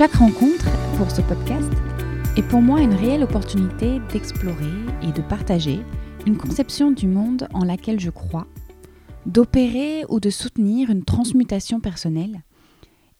[0.00, 0.64] Chaque rencontre
[0.96, 1.70] pour ce podcast
[2.38, 5.80] est pour moi une réelle opportunité d'explorer et de partager
[6.26, 8.46] une conception du monde en laquelle je crois,
[9.26, 12.40] d'opérer ou de soutenir une transmutation personnelle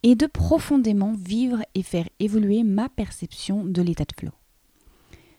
[0.03, 4.33] et de profondément vivre et faire évoluer ma perception de l'état de flow.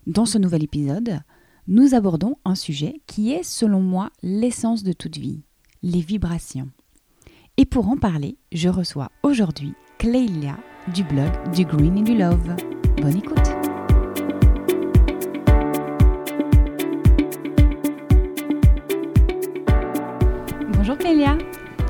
[0.05, 1.21] Dans ce nouvel épisode,
[1.67, 5.41] nous abordons un sujet qui est selon moi l'essence de toute vie,
[5.81, 6.69] les vibrations.
[7.57, 12.55] Et pour en parler, je reçois aujourd'hui Clélia du blog du Green et du Love.
[13.01, 13.37] Bonne écoute
[20.73, 21.37] Bonjour Clélia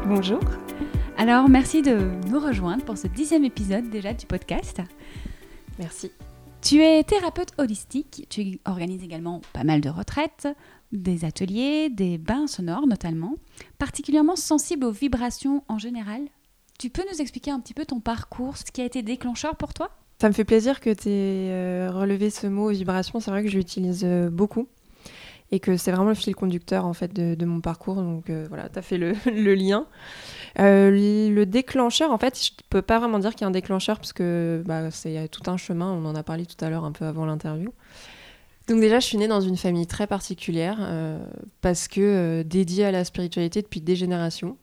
[0.06, 0.42] Bonjour
[1.18, 4.82] Alors merci de nous rejoindre pour ce dixième épisode déjà du podcast.
[5.80, 6.12] Merci.
[6.62, 10.48] Tu es thérapeute holistique, tu organises également pas mal de retraites,
[10.92, 13.36] des ateliers, des bains sonores notamment,
[13.80, 16.22] particulièrement sensibles aux vibrations en général,
[16.82, 19.72] tu peux nous expliquer un petit peu ton parcours, ce qui a été déclencheur pour
[19.72, 19.92] toi?
[20.20, 23.20] Ça me fait plaisir que tu aies euh, relevé ce mot vibration.
[23.20, 24.68] C'est vrai que je l'utilise euh, beaucoup
[25.52, 27.98] et que c'est vraiment le fil conducteur en fait de, mon parcours.
[27.98, 29.14] Donc euh, voilà, tu as fait le,
[29.54, 29.86] lien.
[30.58, 33.98] le déclencheur, en fait, je ne peux pas vraiment dire qu'il y a un déclencheur
[33.98, 35.92] parce que bah, c'est tout un chemin.
[35.92, 37.72] On en a parlé tout à l'heure un peu avant l'interview.
[38.68, 40.80] Donc déjà, je suis née dans une famille très particulière
[41.62, 44.58] parce que dédiée à la spiritualité depuis des générations.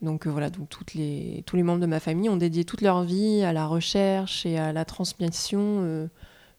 [0.00, 2.82] Donc euh, voilà, donc toutes les, tous les membres de ma famille ont dédié toute
[2.82, 6.06] leur vie à la recherche et à la transmission euh,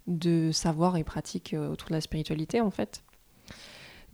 [0.07, 3.03] de savoirs et pratiques euh, autour de la spiritualité en fait.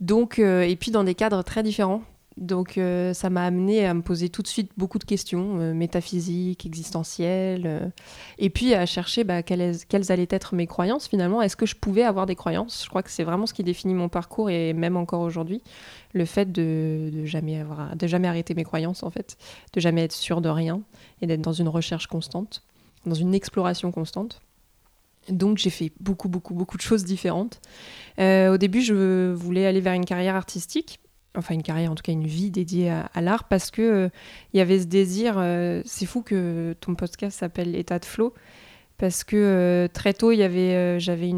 [0.00, 2.02] Donc, et puis dans des cadres très différents.
[2.36, 2.78] Donc
[3.14, 7.92] ça m'a amené à me poser tout de suite beaucoup de questions métaphysiques, existentielles,
[8.38, 9.72] et puis à chercher bah, quelles,
[10.10, 11.40] allaient être mes croyances finalement.
[11.40, 12.82] Est-ce que je pouvais avoir des croyances?
[12.84, 15.62] Je crois que c'est vraiment ce qui définit mon parcours et même encore aujourd'hui
[16.16, 19.36] le fait de, jamais avoir, de jamais arrêter mes croyances en fait,
[19.72, 20.82] de jamais être sûr de rien
[21.20, 22.62] et d'être dans une recherche constante,
[23.04, 24.40] dans une exploration constante.
[25.28, 27.60] Donc j'ai fait beaucoup, beaucoup, beaucoup de choses différentes.
[28.18, 31.00] Euh, au début, je voulais aller vers une carrière artistique,
[31.36, 34.08] enfin une carrière, en tout cas une vie dédiée à, l'art, parce que euh,
[34.54, 35.36] y avait ce désir.
[35.38, 38.34] Euh, c'est fou que ton podcast s'appelle État de flow,
[38.98, 41.32] parce que très tôt, j'avais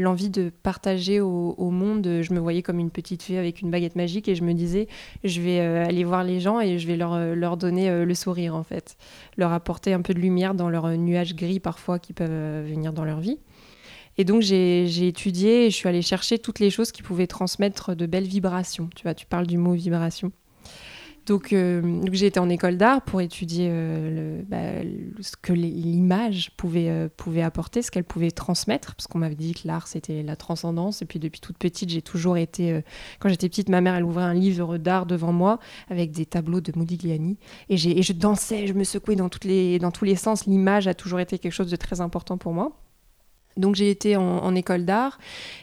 [0.00, 2.20] l'envie de partager au, monde.
[2.22, 4.88] Je me voyais comme une petite fille avec une baguette magique et je me disais,
[5.22, 8.04] je vais euh, aller voir les gens et je vais leur, euh, leur donner euh,
[8.04, 8.96] le sourire en fait,
[9.36, 13.04] leur apporter un peu de lumière dans leurs nuages gris parfois qui peuvent venir dans
[13.04, 13.38] leur vie.
[14.20, 17.96] Et donc j'ai étudié et je suis allée chercher toutes les choses qui pouvaient transmettre
[17.96, 18.90] de belles vibrations.
[18.94, 20.30] Tu vois, tu parles du mot vibration.
[21.52, 24.82] Euh, donc, j'ai été en école d'art pour étudier euh, bah,
[25.20, 29.54] ce que l'image pouvait, euh, pouvait apporter, ce qu'elle pouvait transmettre, parce qu'on m'avait dit
[29.54, 31.02] que l'art c'était la transcendance.
[31.02, 32.82] Et puis depuis toute petite, j'ai toujours été.
[33.20, 36.60] quand j'étais petite, ma mère elle ouvrait un livre d'art devant moi avec des tableaux
[36.60, 37.38] de Modigliani
[37.68, 39.46] et, et je dansais, je me secouais dans tous
[40.04, 40.46] les sens.
[40.46, 42.72] L'image a toujours été quelque chose de très important pour moi.
[43.56, 45.18] Donc j'ai été en, école d'art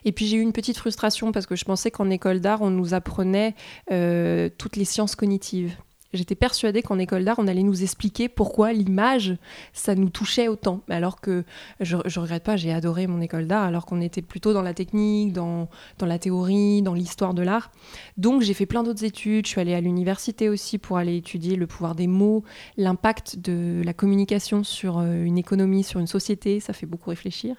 [0.06, 2.70] et puis j'ai eu une petite frustration parce que je pensais qu'en école d'art on
[2.70, 3.56] nous apprenait
[3.92, 5.76] euh, toutes les sciences cognitives.
[6.14, 9.38] J'étais persuadée qu'en école d'art, on allait nous expliquer pourquoi l'image,
[9.74, 10.82] ça nous touchait autant.
[10.90, 11.44] Alors que
[11.80, 14.74] je, je regrette pas, j'ai adoré mon école d'art, alors qu'on était plutôt dans la
[14.74, 17.72] technique, dans, dans la théorie, dans l'histoire de l'art.
[18.18, 19.46] Donc j'ai fait plein d'autres études.
[19.46, 22.44] Je suis allée à l'université aussi pour aller étudier le pouvoir des mots,
[22.78, 26.60] l'impact de la communication sur euh, une économie, sur une société.
[26.60, 27.58] Ça fait beaucoup réfléchir.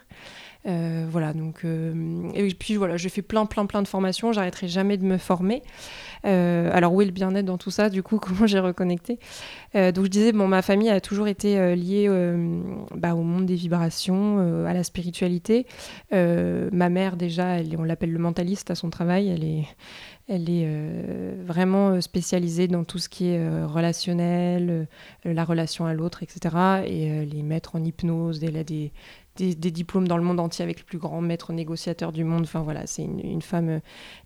[0.65, 1.63] Euh, voilà, donc.
[1.63, 4.33] Euh, et puis voilà, j'ai fait plein, plein, plein de formations.
[4.33, 5.63] J'arrêterai jamais de me former.
[6.25, 9.19] Euh, alors, où est le bien-être dans tout ça Du coup, comment j'ai reconnecté?
[9.73, 12.09] Donc, je disais, bon, ma famille a toujours été liée
[12.95, 15.65] bah, au monde des vibrations, à la spiritualité.
[16.11, 19.29] ma mère, déjà, elle, on l'appelle le mentaliste à son travail.
[19.29, 19.65] Elle est.
[20.31, 20.67] Elle est
[21.43, 24.87] vraiment spécialisée dans tout ce qui est relationnel,
[25.25, 26.83] la relation à l'autre, etc.
[26.85, 28.39] Et les mettre en hypnose.
[28.39, 28.91] Des,
[29.39, 32.43] des, diplômes dans le monde entier avec le plus grand maître négociateur du monde.
[32.43, 33.79] Enfin voilà, c'est une, femme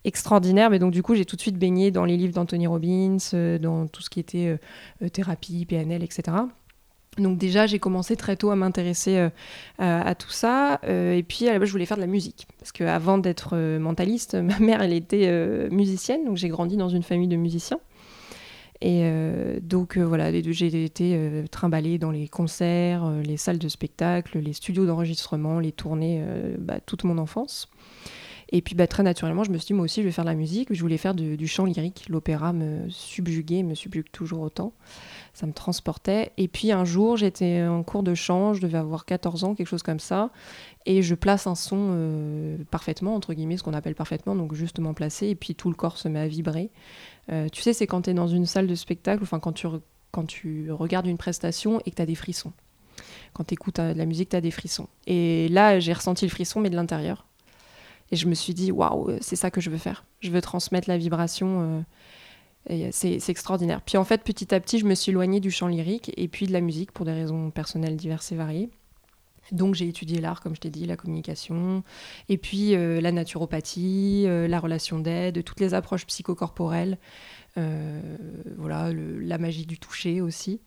[0.04, 0.70] extraordinaire.
[0.70, 3.18] Mais donc du coup, j'ai tout de suite baigné dans les livres d'Anthony Robbins,
[3.62, 4.58] dans tout ce qui était
[5.12, 6.34] thérapie, PNL, etc.
[7.18, 9.30] Donc déjà, j'ai commencé très tôt à m'intéresser euh,
[9.78, 10.80] à, tout ça.
[10.86, 12.48] Euh, et puis, à la base, je voulais faire de la musique.
[12.60, 16.26] Parce qu'avant d'être euh, mentaliste, ma mère, elle était musicienne.
[16.26, 17.80] Donc j'ai grandi dans une famille de musiciens.
[18.86, 19.10] Et
[19.62, 25.62] donc voilà, j'ai été trimballée dans les concerts, les salles de spectacle, les studios d'enregistrement,
[25.62, 26.22] les tournées
[26.60, 27.70] bah, toute mon enfance.
[28.54, 30.30] Et puis bah, très naturellement, je me suis dit, moi aussi, je vais faire de
[30.30, 30.70] la musique.
[30.72, 32.06] Je voulais faire du chant lyrique.
[32.08, 34.74] L'opéra me subjuguait, me subjugue toujours autant
[35.34, 36.32] ça me transportait.
[36.38, 39.68] Et puis un jour, j'étais en cours de chant, je devais avoir 14 ans, quelque
[39.68, 40.30] chose comme ça,
[40.86, 44.94] et je place un son euh, parfaitement, entre guillemets, ce qu'on appelle parfaitement, donc justement
[44.94, 46.70] placé, et puis tout le corps se met à vibrer.
[47.32, 49.68] Euh, tu sais, c'est quand tu es dans une salle de spectacle, enfin quand tu,
[50.12, 52.54] quand tu regardes une prestation et que tu as des frissons.
[53.34, 54.88] Quand tu écoutes euh, de la musique, tu as des frissons.
[55.08, 57.26] Et là, j'ai ressenti le frisson, mais de l'intérieur.
[58.12, 60.06] Et je me suis dit, waouh, c'est ça que je veux faire.
[60.20, 61.84] Je veux transmettre la vibration
[62.92, 63.82] c'est extraordinaire.
[63.82, 66.48] Puis en fait, petit à petit, je me suis éloignée du chant lyrique et puis
[66.48, 68.70] de la musique pour des raisons personnelles diverses et variées.
[69.52, 71.84] Donc j'ai étudié l'art, comme je t'ai dit, la communication,
[72.30, 76.98] et puis euh, la naturopathie, euh, la relation d'aide, toutes les approches psychocorporelles,
[77.58, 78.00] euh,
[78.58, 80.62] voilà, la magie du toucher aussi.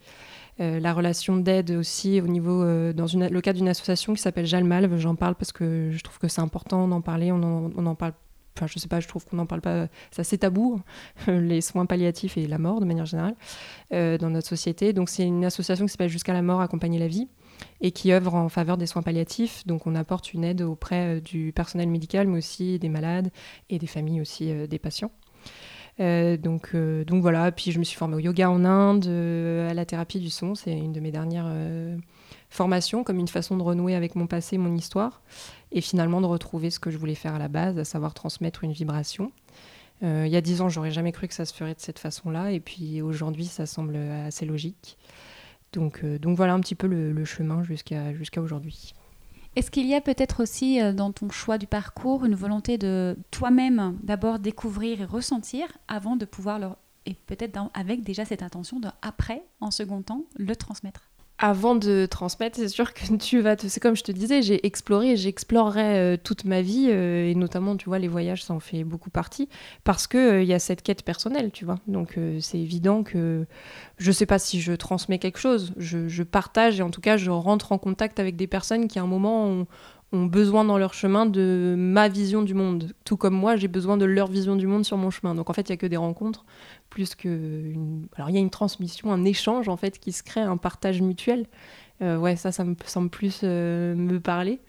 [0.58, 2.62] La relation d'aide aussi au niveau,
[2.92, 6.28] dans le cadre d'une association qui s'appelle Jalmalve, j'en parle parce que je trouve que
[6.28, 8.12] c'est important d'en parler, on en, parle
[8.56, 10.80] enfin je sais pas, je trouve qu'on n'en parle pas, ça c'est tabou,
[11.26, 13.36] les soins palliatifs et la mort de manière générale
[13.92, 14.92] euh, dans notre société.
[14.92, 17.28] Donc c'est une association qui s'appelle Jusqu'à la mort, accompagner la vie
[17.80, 19.66] et qui œuvre en faveur des soins palliatifs.
[19.66, 23.30] Donc on apporte une aide auprès euh, du personnel médical, mais aussi des malades
[23.70, 25.10] et des familles aussi euh, des patients.
[25.98, 30.20] Donc, donc voilà, puis je me suis formée au yoga en Inde, à la thérapie
[30.20, 31.50] du son, c'est une de mes dernières
[32.50, 35.22] formations, comme une façon de renouer avec mon passé, mon histoire
[35.72, 38.64] et finalement de retrouver ce que je voulais faire à la base, à savoir transmettre
[38.64, 39.32] une vibration.
[40.02, 41.98] Euh, il y a dix ans, j'aurais jamais cru que ça se ferait de cette
[41.98, 44.98] façon-là, et puis aujourd'hui, ça semble assez logique.
[45.72, 48.94] Donc, euh, donc voilà un petit peu le, chemin jusqu'à jusqu'à aujourd'hui.
[49.56, 53.16] Est-ce qu'il y a peut-être aussi euh, dans ton choix du parcours une volonté de
[53.30, 56.76] toi-même d'abord découvrir et ressentir avant de pouvoir leur
[57.06, 61.08] et peut-être avec déjà cette intention de après, en second temps, le transmettre?
[61.38, 65.12] Avant de transmettre, c'est sûr que tu vas, c'est comme je te disais, j'ai exploré
[65.12, 68.60] et j'explorerai euh, toute ma vie euh, et notamment, tu vois, les voyages, ça en
[68.60, 69.48] fait beaucoup partie
[69.84, 71.78] parce que euh, y a cette quête personnelle, tu vois.
[71.86, 73.46] Donc c'est évident que
[73.98, 77.16] je sais pas si je transmets quelque chose, je, je, partage et en tout cas
[77.16, 79.66] je rentre en contact avec des personnes qui à un moment ont,
[80.12, 83.96] ont besoin dans leur chemin de ma vision du monde, tout comme moi j'ai besoin
[83.96, 85.34] de leur vision du monde sur mon chemin.
[85.34, 86.44] Donc en fait il y a que des rencontres
[86.90, 88.06] plus que une...
[88.16, 91.02] alors il y a une transmission, un échange en fait qui se crée, un partage
[91.02, 91.46] mutuel.
[92.02, 94.60] Euh, ouais ça ça me semble plus euh, me parler.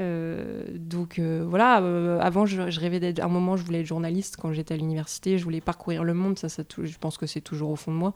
[0.00, 3.86] Euh, donc euh, voilà, euh, avant je, rêvais d'être, à un moment je voulais être
[3.86, 7.26] journaliste quand j'étais à l'université, je voulais parcourir le monde, ça, ça je pense que
[7.26, 8.14] c'est toujours au fond de moi.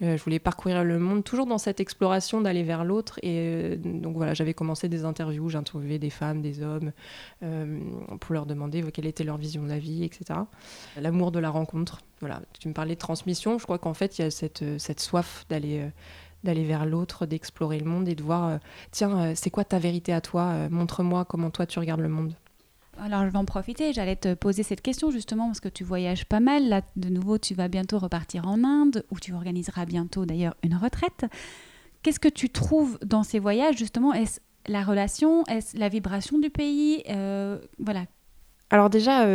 [0.00, 3.18] je voulais parcourir le monde, toujours dans cette exploration d'aller vers l'autre.
[3.22, 6.92] Et donc voilà, j'avais commencé des interviews, j'interviewais des femmes, des hommes,
[7.40, 10.40] pour leur demander quelle était leur vision de la vie, etc.
[11.00, 12.00] L'amour de la rencontre.
[12.20, 15.44] Voilà, tu me parlais de transmission, je crois qu'en fait il y a cette soif
[15.48, 15.90] d'aller
[16.46, 18.58] d'aller vers l'autre, d'explorer le monde et de voir, euh,
[18.90, 22.08] tiens, euh, c'est quoi ta vérité à toi euh, Montre-moi comment toi tu regardes le
[22.08, 22.34] monde.
[22.98, 26.24] Alors je vais en profiter, j'allais te poser cette question justement parce que tu voyages
[26.24, 26.68] pas mal.
[26.68, 30.74] Là, de nouveau, tu vas bientôt repartir en Inde où tu organiseras bientôt d'ailleurs une
[30.74, 31.26] retraite.
[32.02, 34.14] Qu'est-ce que tu trouves dans ces voyages justement?
[34.14, 35.44] Est-ce la relation?
[35.44, 37.02] Est-ce la vibration du pays?
[37.78, 38.06] Voilà.
[38.70, 39.26] Alors déjà,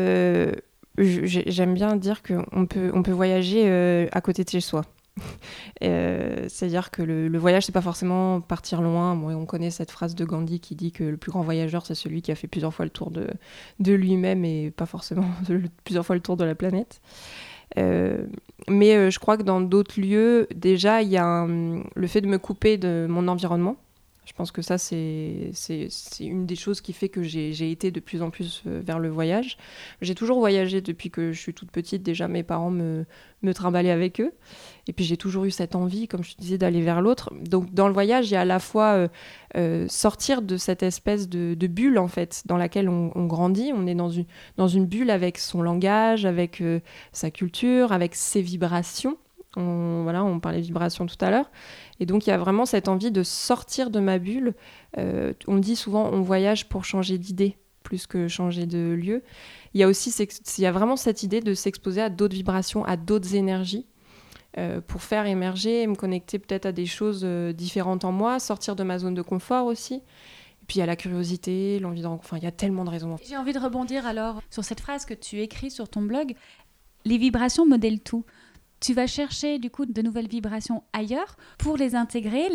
[0.97, 4.85] j'aime bien dire qu'on peut, on peut voyager à côté de chez soi.
[5.83, 9.13] Euh, c'est-à-dire que le, voyage, c'est pas forcément partir loin.
[9.13, 12.21] on connaît cette phrase de Gandhi qui dit que le plus grand voyageur, c'est celui
[12.21, 13.27] qui a fait plusieurs fois le tour de,
[13.79, 15.25] de lui-même et pas forcément
[15.83, 17.01] plusieurs fois le tour de la planète.
[17.79, 18.27] Euh,
[18.67, 22.27] mais euh, je crois que dans d'autres lieux, déjà, il y a le fait de
[22.27, 23.77] me couper de mon environnement.
[24.25, 25.51] Je pense que ça, c'est
[26.19, 29.57] une des choses qui fait que j'ai été de plus en plus vers le voyage.
[30.01, 32.03] J'ai toujours voyagé depuis que je suis toute petite.
[32.03, 33.05] Déjà, mes parents me,
[33.43, 34.33] me trimballer avec eux.
[34.87, 37.31] Et puis j'ai toujours eu cette envie, comme je te disais, d'aller vers l'autre.
[37.33, 39.07] Donc dans le voyage, il y a à la fois euh,
[39.57, 43.71] euh, sortir de cette espèce de, bulle, en fait, dans laquelle on, grandit.
[43.75, 44.25] On est dans une,
[44.57, 46.79] dans une bulle avec son langage, avec euh,
[47.11, 49.17] sa culture, avec ses vibrations.
[49.57, 51.51] On, voilà, on parlait vibrations tout à l'heure.
[51.99, 54.53] Et donc il y a vraiment cette envie de sortir de ma bulle.
[54.97, 59.23] on dit souvent on voyage pour changer d'idée plus que changer de lieu
[59.73, 62.83] il y a aussi il y a vraiment cette idée de s'exposer à d'autres vibrations,
[62.85, 63.85] à d'autres énergies.
[64.57, 68.37] Euh, pour faire émerger et me connecter peut-être à des choses euh, différentes en moi,
[68.37, 69.93] sortir de ma zone de confort aussi.
[69.93, 72.89] Et puis il y a la curiosité, l'envie de Enfin, il y a tellement de
[72.89, 73.15] raisons.
[73.25, 76.35] J'ai envie de rebondir alors sur cette phrase que tu écris sur ton blog.
[77.05, 78.25] Les vibrations modèlent tout.
[78.81, 82.49] Tu vas chercher du coup de nouvelles vibrations ailleurs pour les intégrer,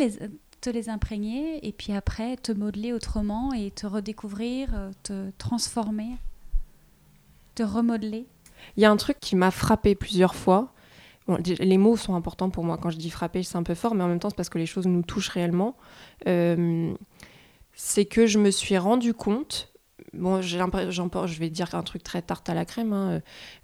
[0.59, 6.17] te les imprégner et puis après te modeler autrement et te redécouvrir, euh, te transformer,
[7.55, 8.27] te remodeler.
[8.75, 10.73] Il y a un truc qui m'a frappé plusieurs fois.
[11.27, 12.77] les mots sont importants pour moi.
[12.77, 14.57] Quand je dis frapper, c'est un peu fort, mais en même temps, c'est parce que
[14.57, 15.77] les choses nous touchent réellement.
[16.27, 16.93] Euh,
[17.73, 19.71] c'est que je me suis rendu compte
[20.17, 23.21] bon, je vais dire un truc très tarte à la crème, hein,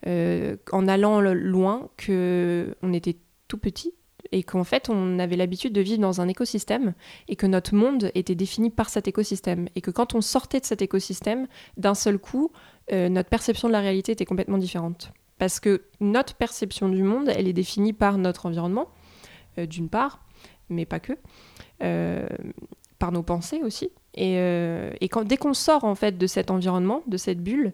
[0.08, 3.18] euh, en allant loin, que on était
[3.48, 3.94] tout petit
[4.32, 6.94] et qu'en fait on avait l'habitude de vivre dans un écosystème
[7.28, 10.66] et que notre monde était défini par cet écosystème et que quand on sortait de
[10.66, 12.52] cet écosystème, d'un seul coup,
[12.92, 15.12] euh, notre perception de la réalité était complètement différente.
[15.40, 18.88] Parce que notre perception du monde, elle est définie par notre environnement,
[19.58, 20.24] euh, d'une part,
[20.70, 21.14] mais pas que,
[23.00, 24.92] par nos pensées aussi, et, euh,
[25.26, 27.74] dès qu'on sort en fait de cet environnement, de cette bulle,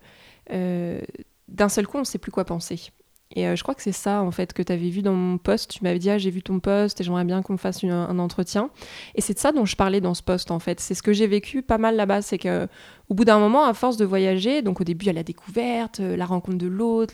[0.51, 1.01] euh,
[1.48, 2.91] d'un seul coup, on ne sait plus quoi penser.
[3.36, 5.38] Et euh, je crois que c'est ça, en fait, que tu avais vu dans mon
[5.38, 5.69] post.
[5.69, 8.71] Tu m'avais dit, ah, j'ai vu ton post et j'aimerais bien qu'on fasse un entretien.
[9.13, 10.79] Et c'est de ça dont je parlais dans ce post, en fait.
[10.79, 12.24] C'est ce que j'ai vécu pas mal là-bas.
[12.24, 12.67] C'est que
[13.07, 16.17] au bout d'un moment, à force de voyager, donc au début, a la découverte, euh,
[16.17, 17.13] la rencontre de l'autre,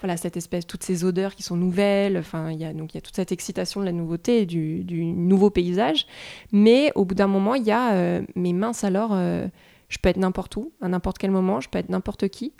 [0.00, 2.16] voilà, cette espèce, toutes ces odeurs qui sont nouvelles.
[2.16, 4.84] Enfin, il y a, donc, il y a toute cette excitation de la nouveauté, du,
[4.84, 6.06] du nouveau paysage.
[6.52, 9.16] Mais au bout d'un moment, il y a euh, mes minces alors.
[9.16, 12.52] je peux être n'importe où, à n'importe quel moment, je peux être n'importe qui.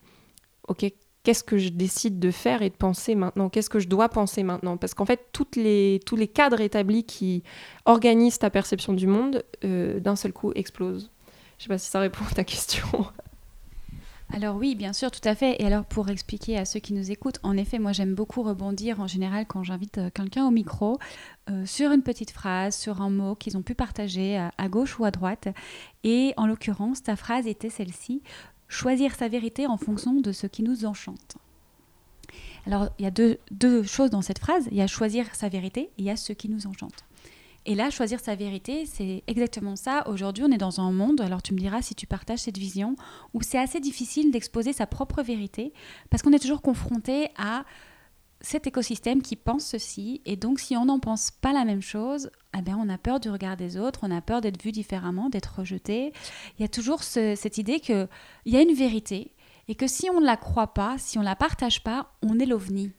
[0.67, 0.85] Ok,
[1.27, 4.45] qu'est-ce que je décide de faire et de penser maintenant Qu'est-ce que je dois penser
[4.45, 7.43] maintenant Parce qu'en fait, les, tous les cadres établis qui
[7.85, 11.11] organisent ta perception du monde, euh, d'un seul coup, explosent.
[11.59, 12.87] Je ne sais pas si ça répond à ta question.
[14.33, 15.61] Alors oui, bien sûr, tout à fait.
[15.61, 19.01] Et alors pour expliquer à ceux qui nous écoutent, en effet, moi j'aime beaucoup rebondir
[19.01, 20.99] en général quand j'invite euh, quelqu'un au micro
[21.49, 25.05] euh, sur une petite phrase, sur un mot qu'ils ont pu partager à gauche ou
[25.05, 25.49] à droite.
[26.05, 28.23] Et en l'occurrence, ta phrase était celle-ci
[28.69, 31.37] choisir sa vérité en fonction de ce qui nous enchante.
[32.67, 34.69] Alors, il y a deux, choses dans cette phrase.
[34.71, 37.05] Il y a choisir sa vérité et il y a ce qui nous enchante.
[37.65, 40.09] Et là, choisir sa vérité, c'est exactement ça.
[40.09, 42.95] Aujourd'hui, on est dans un monde, alors tu me diras si tu partages cette vision,
[43.35, 45.73] où c'est assez difficile d'exposer sa propre vérité,
[46.09, 47.65] parce qu'on est toujours confronté à
[48.47, 52.31] cet écosystème qui pense ceci, et donc si on n'en pense pas la même chose,
[52.57, 55.29] eh bien, on a peur du regard des autres, on a peur d'être vu différemment,
[55.29, 56.13] d'être rejeté.
[56.57, 58.09] Il y a toujours cette idée qu'il
[58.47, 59.33] y a une vérité,
[59.67, 62.39] et que si on ne la croit pas, si on ne la partage pas, on
[62.39, 62.93] est l'ovni.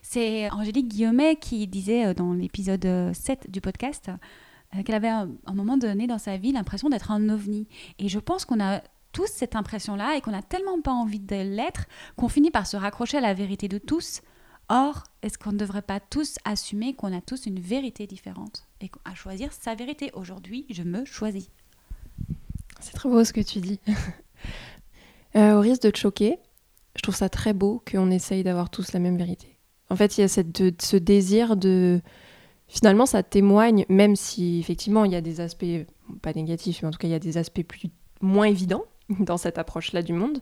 [0.00, 4.10] C'est Angélique Guillaumet qui disait euh, dans l'épisode 7 du podcast
[4.74, 7.68] euh, qu'elle avait à un moment donné dans sa vie l'impression d'être un ovni.
[7.98, 8.80] Et je pense qu'on a
[9.12, 11.84] tous cette impression-là et qu'on n'a tellement pas envie de l'être
[12.16, 14.22] qu'on finit par se raccrocher à la vérité de tous
[14.68, 18.90] Or, est-ce qu'on ne devrait pas tous assumer qu'on a tous une vérité différente et
[19.04, 20.10] à choisir sa vérité?
[20.14, 21.50] Aujourd'hui, je me choisis.
[22.80, 23.80] C'est très beau ce que tu dis.
[25.34, 26.38] Euh, au risque de te choquer,
[26.94, 29.58] je trouve ça très beau qu'on essaye d'avoir tous la même vérité.
[29.90, 32.00] En fait, il y a cette, ce désir de...
[32.68, 35.66] Finalement, ça témoigne, même si effectivement il y a des aspects,
[36.22, 37.90] pas négatifs, mais en tout cas il y a des aspects plus,
[38.22, 38.84] moins évidents
[39.20, 40.40] dans cette approche-là du monde,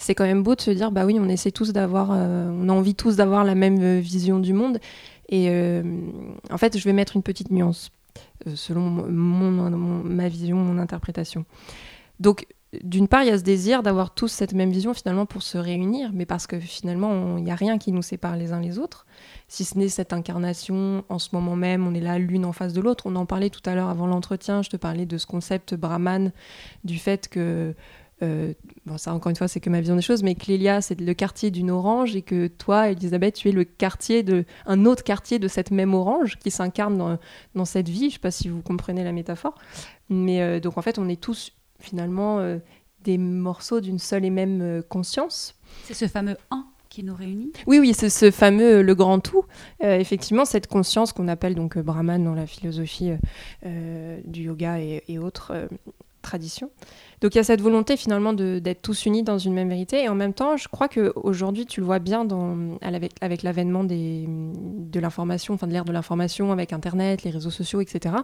[0.00, 2.68] c'est quand même beau de se dire bah oui, on essaie tous d'avoir, euh, on
[2.70, 4.78] a envie tous d'avoir la même euh, vision du monde.
[5.28, 5.82] Et euh,
[6.50, 7.90] en fait, je vais mettre une petite nuance
[8.54, 9.70] selon mon,
[10.02, 11.44] ma vision, mon interprétation.
[12.18, 12.46] Donc,
[12.82, 15.58] d'une part, il y a ce désir d'avoir tous cette même vision finalement pour se
[15.58, 18.78] réunir, mais parce que finalement, il n'y a rien qui nous sépare les uns les
[18.78, 19.06] autres,
[19.48, 22.72] si ce n'est cette incarnation en ce moment même, on est là l'une en face
[22.72, 23.04] de l'autre.
[23.06, 26.32] On en parlait tout à l'heure avant l'entretien, je te parlais de ce concept brahman,
[26.84, 27.74] du fait que
[28.22, 28.52] euh,
[28.86, 31.14] bon, ça encore une fois, c'est que ma vision des choses, mais Clélia, c'est le
[31.14, 35.38] quartier d'une orange et que toi, Elisabeth, tu es le quartier de, un autre quartier
[35.38, 37.18] de cette même orange qui s'incarne dans,
[37.54, 38.00] dans, cette vie.
[38.00, 39.54] Je ne sais pas si vous comprenez la métaphore.
[40.08, 42.58] Mais euh, donc, en fait, on est tous finalement euh,
[43.04, 45.54] des morceaux d'une seule et même conscience.
[45.84, 49.44] C'est ce fameux un qui nous réunit Oui, oui, c'est ce fameux le grand tout.
[49.80, 53.12] effectivement, cette conscience qu'on appelle donc Brahman dans la philosophie
[53.62, 55.68] du yoga et, et autres
[56.20, 56.70] traditions.
[57.20, 60.04] Donc il y a cette volonté finalement d'être tous unis dans une même vérité.
[60.04, 62.26] Et en même temps, je crois qu'aujourd'hui, tu le vois bien
[62.80, 68.14] avec, l'avènement de l'information, enfin de l'ère de l'information, avec Internet, les réseaux sociaux, etc.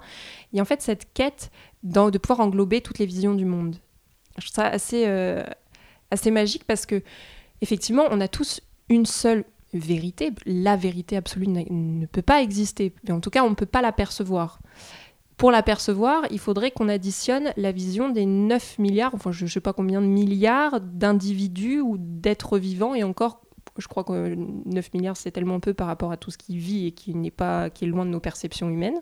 [0.53, 1.51] Il y a en fait cette quête
[1.83, 3.77] de pouvoir englober toutes les visions du monde.
[4.39, 5.43] Je trouve ça assez, euh,
[6.11, 7.03] assez magique parce que
[7.61, 10.33] effectivement, on a tous une seule vérité.
[10.47, 12.93] La vérité absolue ne peut pas exister.
[13.05, 14.61] Mais en tout cas, on ne peut pas la percevoir.
[15.37, 19.61] Pour l'apercevoir, il faudrait qu'on additionne la vision des 9 milliards, enfin je ne sais
[19.61, 23.43] pas combien de milliards d'individus ou d'êtres vivants, et encore,
[23.77, 26.87] je crois que 9 milliards c'est tellement peu par rapport à tout ce qui vit
[26.87, 29.01] et qui n'est pas, qui est loin de nos perceptions humaines.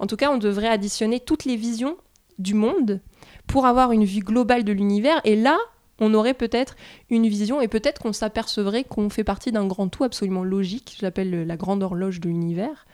[0.00, 1.96] En tout cas, on devrait additionner toutes les visions
[2.38, 3.00] du monde
[3.46, 5.20] pour avoir une vue globale de l'univers.
[5.24, 5.56] Et là,
[6.00, 6.76] on aurait peut-être
[7.10, 11.46] une vision et peut-être qu'on s'apercevrait qu'on fait partie d'un grand tout absolument logique, j'appelle
[11.46, 12.86] la grande horloge de l'univers,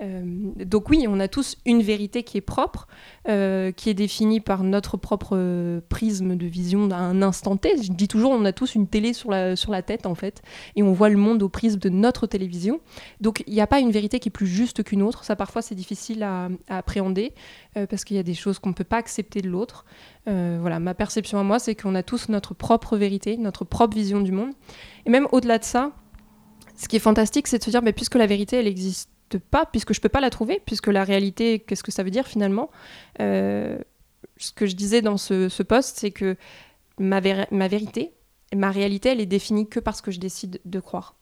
[0.00, 2.86] donc oui, on a tous une vérité qui est propre,
[3.28, 7.82] euh, qui est définie par notre propre euh, prisme de vision à un instant T.
[7.82, 10.42] Je dis toujours, on a tous une télé sur la, sur la tête en fait,
[10.76, 12.80] et on voit le monde au prisme de notre télévision.
[13.20, 15.24] Donc il n'y a pas une vérité qui est plus juste qu'une autre.
[15.24, 17.34] Ça parfois c'est difficile à, appréhender
[17.90, 19.84] parce qu'il y a des choses qu'on ne peut pas accepter de l'autre.
[20.26, 24.20] voilà, ma perception à moi, c'est qu'on a tous notre propre vérité, notre propre vision
[24.20, 24.52] du monde.
[25.06, 25.92] Et même au-delà de ça,
[26.76, 29.66] ce qui est fantastique, c'est de se dire, mais puisque la vérité, elle existe pas,
[29.66, 32.70] puisque je peux pas la trouver, puisque la réalité, qu'est-ce que ça veut dire finalement
[33.20, 33.78] euh,
[34.38, 36.36] Ce que je disais dans ce, ce post, c'est que
[36.98, 37.20] ma,
[37.50, 38.14] ma vérité,
[38.54, 41.14] ma réalité, elle est définie que parce que je décide de croire.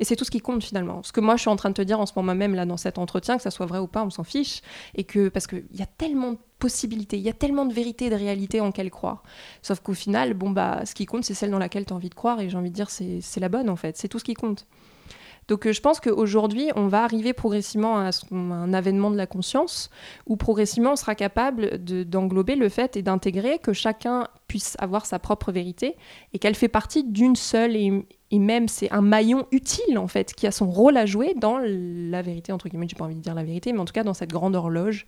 [0.00, 1.02] Et c'est tout ce qui compte finalement.
[1.02, 2.64] Ce que moi je suis en train de te dire en ce moment même là
[2.64, 4.62] dans cet entretien, que ça soit vrai ou pas, on s'en fiche.
[4.94, 8.06] Et que parce qu'il y a tellement de possibilités, il y a tellement de vérités
[8.06, 9.22] et de réalités en quelle croire.
[9.60, 12.08] Sauf qu'au final, bon bah ce qui compte c'est celle dans laquelle tu as envie
[12.08, 13.98] de croire et j'ai envie de dire c'est la bonne en fait.
[13.98, 14.66] C'est tout ce qui compte.
[15.50, 19.90] Donc euh, je pense qu'aujourd'hui, on va arriver progressivement à un avènement de la conscience,
[20.26, 25.18] où progressivement on sera capable d'englober le fait et d'intégrer que chacun puisse avoir sa
[25.18, 25.96] propre vérité
[26.32, 30.46] et qu'elle fait partie d'une seule et, même c'est un maillon utile en fait qui
[30.46, 32.86] a son rôle à jouer dans la vérité entre guillemets.
[32.88, 35.04] J'ai pas envie de dire la vérité mais en tout cas dans cette grande horloge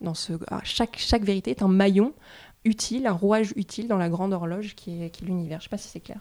[0.00, 2.12] dans ce ah, chaque chaque vérité est un maillon
[2.64, 5.60] utile un rouage utile dans la grande horloge qui est, l'univers.
[5.60, 6.18] Je sais pas si c'est clair.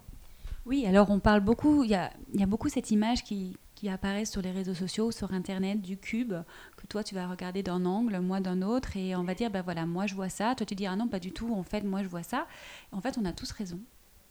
[0.65, 2.11] Oui, alors on parle beaucoup, il y a,
[2.45, 6.33] beaucoup cette image qui, qui apparaît sur les réseaux sociaux, sur Internet, du cube,
[6.77, 9.61] que toi tu vas regarder d'un angle, moi d'un autre, et on va dire, ben
[9.61, 11.81] voilà, moi je vois ça, toi tu dis, ah non, pas du tout, en fait,
[11.81, 12.47] moi je vois ça.
[12.93, 13.81] En fait, on a tous raison.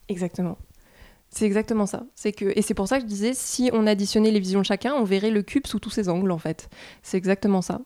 [0.09, 0.57] Exactement.
[1.35, 2.05] C'est exactement ça.
[2.15, 4.67] C'est que et c'est pour ça que je disais si on additionnait les visions de
[4.67, 6.69] chacun, on verrait le cube sous tous ses angles en fait.
[7.03, 7.81] C'est exactement ça.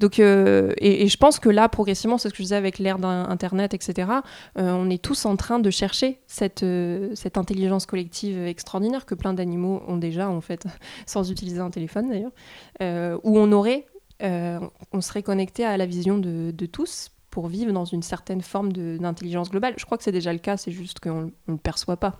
[0.00, 2.98] Donc euh, et, je pense que là progressivement, c'est ce que je disais avec l'ère
[2.98, 4.10] d'internet, etc.
[4.58, 9.14] Euh, on est tous en train de chercher cette euh, cette intelligence collective extraordinaire que
[9.14, 10.64] plein d'animaux ont déjà en fait,
[11.06, 13.84] sans utiliser un téléphone d'ailleurs, où on aurait,
[14.22, 19.50] on serait connecté à la vision de tous pour vivre dans une certaine forme d'intelligence
[19.50, 19.74] globale.
[19.76, 22.18] Je crois que c'est déjà le cas, c'est juste qu'on ne le perçoit pas.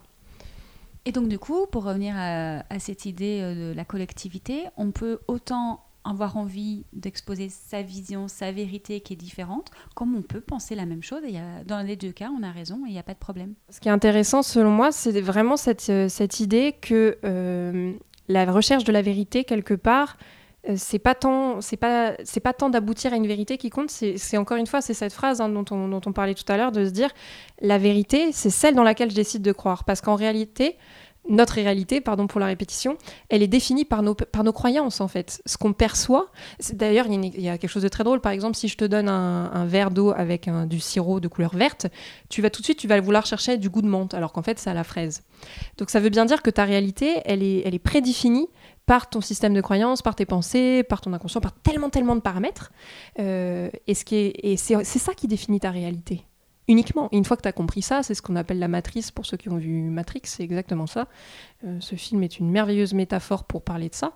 [1.07, 5.19] Et donc du coup, pour revenir à, cette idée euh, de la collectivité, on peut
[5.29, 10.75] autant avoir envie d'exposer sa vision, sa vérité qui est différente, comme on peut penser
[10.75, 11.21] la même chose.
[11.23, 13.53] Et dans les deux cas, on a raison et il n'y a pas de problème.
[13.69, 17.93] Ce qui est intéressant selon moi, c'est vraiment cette, euh, cette, idée que euh,
[18.27, 20.17] la recherche de la vérité, quelque part,
[20.75, 24.37] c'est pas tant c'est pas c'est pas tant d'aboutir à une vérité qui compte c'est
[24.37, 26.71] encore une fois c'est cette phrase hein, dont, on, dont on parlait tout à l'heure
[26.71, 27.09] de se dire
[27.61, 30.77] la vérité c'est celle dans laquelle je décide de croire parce qu'en réalité
[31.29, 32.97] notre réalité, pardon pour la répétition,
[33.29, 35.41] elle est définie par nos, par nos croyances en fait.
[35.45, 36.31] Ce qu'on perçoit,
[36.73, 38.21] d'ailleurs il y, a quelque chose de très drôle.
[38.21, 41.87] Par exemple, si je te donne un, verre d'eau avec du sirop de couleur verte,
[42.29, 44.41] tu vas tout de suite, tu vas vouloir chercher du goût de menthe, alors qu'en
[44.41, 45.23] fait c'est à la fraise.
[45.77, 48.47] Donc ça veut bien dire que ta réalité, elle est, elle est prédéfinie
[48.87, 52.21] par ton système de croyances, par tes pensées, par ton inconscient, par tellement tellement de
[52.21, 52.71] paramètres.
[53.19, 56.23] Euh, et c'est ça qui définit ta réalité
[56.69, 57.07] uniquement.
[57.11, 59.37] une fois que tu as compris ça, c'est ce qu'on appelle la matrice pour ceux
[59.37, 61.07] qui ont vu Matrix, c'est exactement ça.
[61.65, 64.11] Euh, ce film est une merveilleuse métaphore pour parler de ça.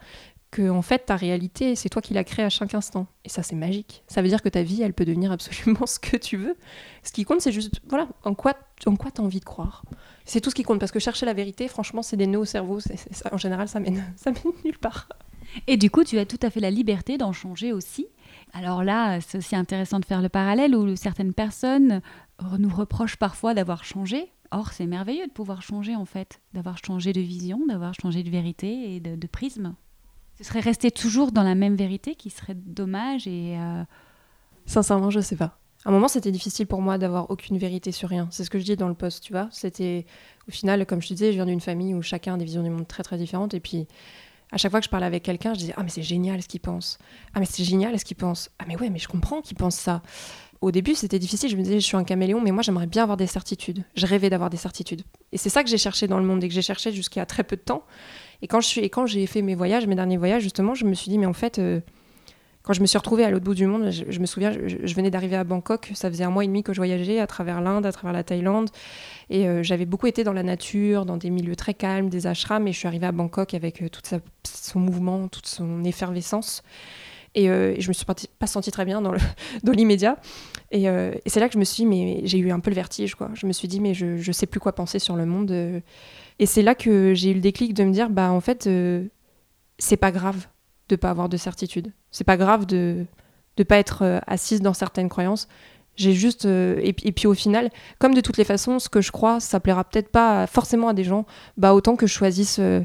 [0.52, 3.08] Que en fait, ta réalité, c'est toi qui la crée à chaque instant.
[3.24, 4.04] Et ça, c'est magique.
[4.08, 6.58] Ça veut dire que ta vie, elle peut devenir absolument ce que tu veux.
[7.04, 9.86] Ce qui compte, c'est juste, voilà, en quoi en quoi tu as envie de croire.
[10.26, 10.80] C'est tout ce qui compte.
[10.80, 12.80] Parce que chercher la vérité, franchement, c'est des nœuds au cerveau.
[13.32, 15.08] en général, ça mène, ça mène nulle part.
[15.68, 18.08] Et du coup, tu as tout à fait la liberté d'en changer aussi.
[18.54, 22.02] Alors là, c'est aussi intéressant de faire le parallèle où certaines personnes
[22.58, 24.32] nous reproche parfois d'avoir changé.
[24.52, 28.30] Or, c'est merveilleux de pouvoir changer en fait, d'avoir changé de vision, d'avoir changé de
[28.30, 29.76] vérité et de, prisme.
[30.38, 33.58] Ce serait rester toujours dans la même vérité qui serait dommage et.
[33.58, 33.84] Euh,
[34.66, 35.58] Sincèrement, je sais pas.
[35.84, 38.28] À un moment, c'était difficile pour moi d'avoir aucune vérité sur rien.
[38.32, 39.50] C'est ce que je dis dans le post, tu vois.
[39.52, 40.06] C'était,
[40.48, 42.62] au final, comme je te disais, je viens d'une famille où chacun a des visions
[42.62, 43.56] du monde très très différentes.
[43.56, 43.88] Et puis,
[44.52, 46.48] à chaque fois que je parlais avec quelqu'un, je disais Ah, mais c'est génial ce
[46.48, 47.00] qu'il pense.
[47.34, 48.52] Ah, mais c'est génial ce qu'il pense.
[48.60, 50.04] Ah, mais ouais, mais je comprends qu'il pense ça
[50.62, 51.50] au début, c'était difficile.
[51.50, 53.84] Je me disais, je suis un caméléon, mais moi, j'aimerais bien avoir des certitudes.
[53.96, 55.02] Je rêvais d'avoir des certitudes.
[55.32, 57.44] Et c'est ça que j'ai cherché dans le monde et que j'ai cherché jusqu'à très
[57.44, 57.84] peu de temps.
[58.42, 60.86] Et quand, je suis, et quand j'ai fait mes voyages, mes derniers voyages, justement, je
[60.86, 61.80] me suis dit, mais en fait, euh,
[62.64, 65.10] quand je me suis retrouvée à l'autre bout du monde, je, me souviens, je, venais
[65.10, 65.92] d'arriver à Bangkok.
[65.96, 68.24] Ça faisait un mois et demi que je voyageais à travers l'Inde, à travers la
[68.24, 68.70] Thaïlande.
[69.32, 72.68] Et euh, j'avais beaucoup été dans la nature, dans des milieux très calmes, des ashrams.
[72.68, 74.02] Et je suis arrivée à Bangkok avec euh, tout
[74.44, 76.62] son mouvement, toute son effervescence.
[77.34, 79.14] Et, euh, je me suis pas sentie très bien dans
[79.74, 80.18] l'immédiat.
[80.70, 80.86] Et,
[81.26, 83.32] c'est là que je me suis dit, mais j'ai eu un peu le vertige, quoi.
[83.34, 85.82] Je me suis dit, mais je, je sais plus quoi penser sur le monde.
[86.40, 89.06] Et c'est là que j'ai eu le déclic de me dire, bah en fait, euh,
[89.78, 90.48] c'est pas grave
[90.90, 91.92] de pas avoir de certitude.
[92.12, 93.06] C'est pas grave de
[93.58, 95.48] ne pas être assise dans certaines croyances.
[95.96, 96.46] J'ai juste.
[96.46, 99.40] euh, et, et puis au final, comme de toutes les façons, ce que je crois,
[99.40, 101.26] ça plaira peut-être pas forcément à des gens,
[101.58, 102.82] bah autant que je choisisse euh,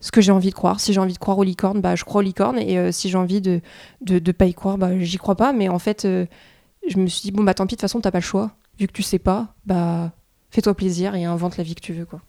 [0.00, 0.80] ce que j'ai envie de croire.
[0.80, 2.58] Si j'ai envie de croire aux licornes, bah je crois aux licornes.
[2.58, 3.60] Et euh, si j'ai envie de,
[4.00, 5.52] de, de pas y croire, bah j'y crois pas.
[5.52, 6.26] Mais en fait, euh,
[6.88, 8.52] je me suis dit, bon, bah tant pis, de toute façon, t'as pas le choix.
[8.78, 10.12] Vu que tu sais pas, bah
[10.50, 12.20] fais-toi plaisir et invente la vie que tu veux, quoi.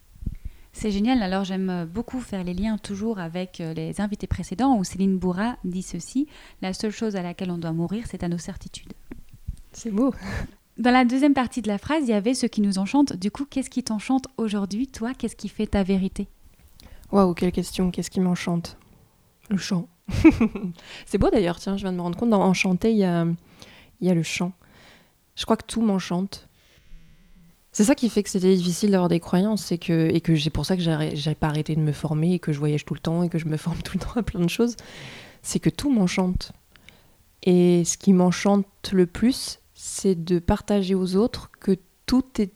[0.71, 1.21] C'est génial.
[1.23, 5.57] Alors j'aime beaucoup faire les liens toujours avec euh, les invités précédents où Céline Bourra
[5.63, 6.27] dit ceci
[6.61, 8.93] la seule chose à laquelle on doit mourir, c'est à nos certitudes.
[9.71, 10.13] C'est beau.
[10.77, 13.13] Dans la deuxième partie de la phrase, il y avait ce qui nous enchante.
[13.13, 16.27] Du coup, qu'est-ce qui t'enchante aujourd'hui Toi, qu'est-ce qui fait ta vérité?
[17.11, 18.77] Waouh, quelle question, qu'est-ce qui m'enchante?
[19.49, 19.89] Le chant.
[21.05, 23.25] c'est beau d'ailleurs, tiens, je viens de me rendre compte, dans Enchanté, il y a,
[23.99, 24.53] il y a le chant.
[25.35, 26.48] Je crois que tout m'enchante.
[27.71, 30.49] C'est ça qui fait que c'était difficile d'avoir des croyances, c'est que, et que c'est
[30.49, 32.99] pour ça que j'ai pas arrêté de me former, et que je voyage tout le
[32.99, 34.75] temps, et que je me forme tout le temps à plein de choses.
[35.41, 36.51] C'est que tout m'enchante.
[37.43, 42.51] Et ce qui m'enchante le plus, c'est de partager aux autres que tout est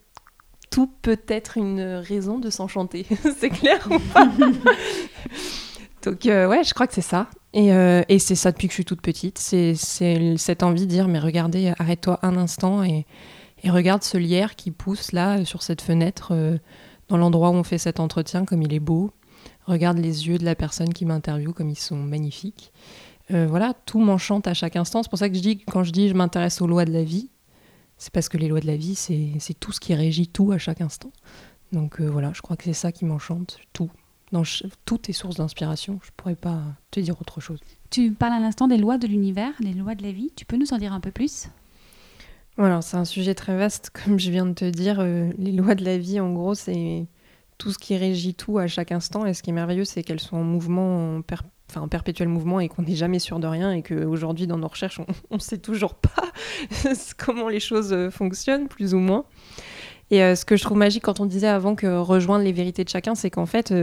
[0.70, 3.06] tout peut être une raison de s'enchanter.
[3.38, 4.28] c'est clair ou pas?
[6.04, 7.28] Donc euh, ouais, je crois que c'est ça.
[7.54, 9.38] Et, euh, et c'est ça depuis que je suis toute petite.
[9.38, 13.06] C'est cette envie de dire, mais regardez, arrête-toi un instant et,
[13.64, 16.58] et regarde ce lierre qui pousse là euh, sur cette fenêtre euh,
[17.08, 19.12] dans l'endroit où on fait cet entretien, comme il est beau.
[19.66, 22.74] Regarde les yeux de la personne qui m'interviewe, comme ils sont magnifiques.
[23.32, 25.02] Euh, voilà, tout m'enchante à chaque instant.
[25.04, 27.04] C'est pour ça que je dis, quand je dis je m'intéresse aux lois de la
[27.04, 27.30] vie,
[27.98, 30.58] c'est parce que les lois de la vie, c'est tout ce qui régit tout à
[30.58, 31.12] chaque instant.
[31.72, 33.90] Donc voilà, je crois que c'est ça qui m'enchante, tout.
[34.34, 34.44] Dans
[34.84, 36.00] tout est source d'inspiration.
[36.04, 36.60] Je pourrais pas
[36.92, 37.60] te dire autre chose.
[37.92, 40.32] Tu parles à l'instant des lois de l'univers, des lois de la vie.
[40.36, 41.48] Tu peux nous en dire un peu plus?
[42.58, 45.00] Voilà, c'est un sujet très vaste, comme je viens de te dire.
[45.00, 47.08] euh, les lois de la vie, en gros, c'est
[47.58, 49.26] tout ce qui régit tout à chaque instant.
[49.26, 51.22] Et ce qui est merveilleux, c'est qu'elles sont en mouvement, en,
[51.70, 53.72] enfin, en perpétuel mouvement, et qu'on n'est jamais sûr de rien.
[53.72, 56.32] Et qu'aujourd'hui, dans nos recherches, on ne sait toujours pas
[57.18, 59.26] comment les choses euh, fonctionnent, plus ou moins.
[60.12, 62.84] Et euh, ce que je trouve magique quand on disait avant que rejoindre les vérités
[62.84, 63.74] de chacun, c'est qu'en fait,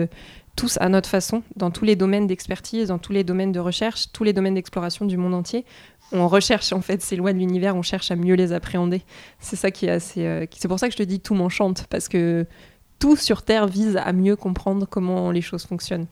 [0.54, 4.12] tous à notre façon, dans tous les domaines d'expertise, dans tous les domaines de recherche,
[4.12, 5.64] tous les domaines d'exploration du monde entier,
[6.12, 9.02] on recherche en fait ces lois de l'univers, on cherche à mieux les appréhender.
[9.38, 10.26] C'est ça qui est assez.
[10.26, 12.46] euh, c'est pour ça que je te dis tout m'enchante, parce que
[12.98, 16.06] tout sur Terre vise à mieux comprendre comment les choses fonctionnent.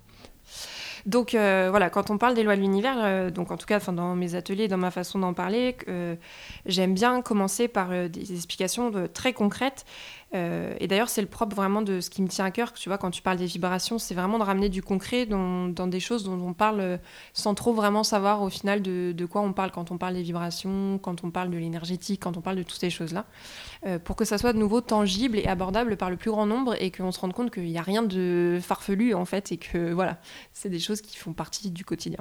[1.06, 3.78] Donc euh, voilà, quand on parle des lois de l'univers, euh, donc en tout cas
[3.78, 5.76] dans mes ateliers, dans ma façon d'en parler,
[6.66, 9.86] j'aime bien commencer par des explications de- très concrètes.
[10.34, 12.72] Euh, et d'ailleurs, c'est le propre vraiment de ce qui me tient à cœur.
[12.72, 16.00] Tu vois, quand tu parles des vibrations, c'est vraiment de ramener du concret dans, des
[16.00, 16.96] choses dont on parle euh,
[17.32, 20.22] sans trop vraiment savoir au final de, de quoi on parle quand on parle des
[20.22, 23.24] vibrations, quand on parle de l'énergétique, quand on parle de toutes ces choses-là,
[23.86, 26.74] euh, pour que ça soit de nouveau tangible et abordable par le plus grand nombre
[26.80, 29.92] et qu'on se rende compte qu'il n'y a rien de farfelu en fait et que
[29.92, 30.18] voilà,
[30.52, 32.20] c'est des choses qui font partie du quotidien.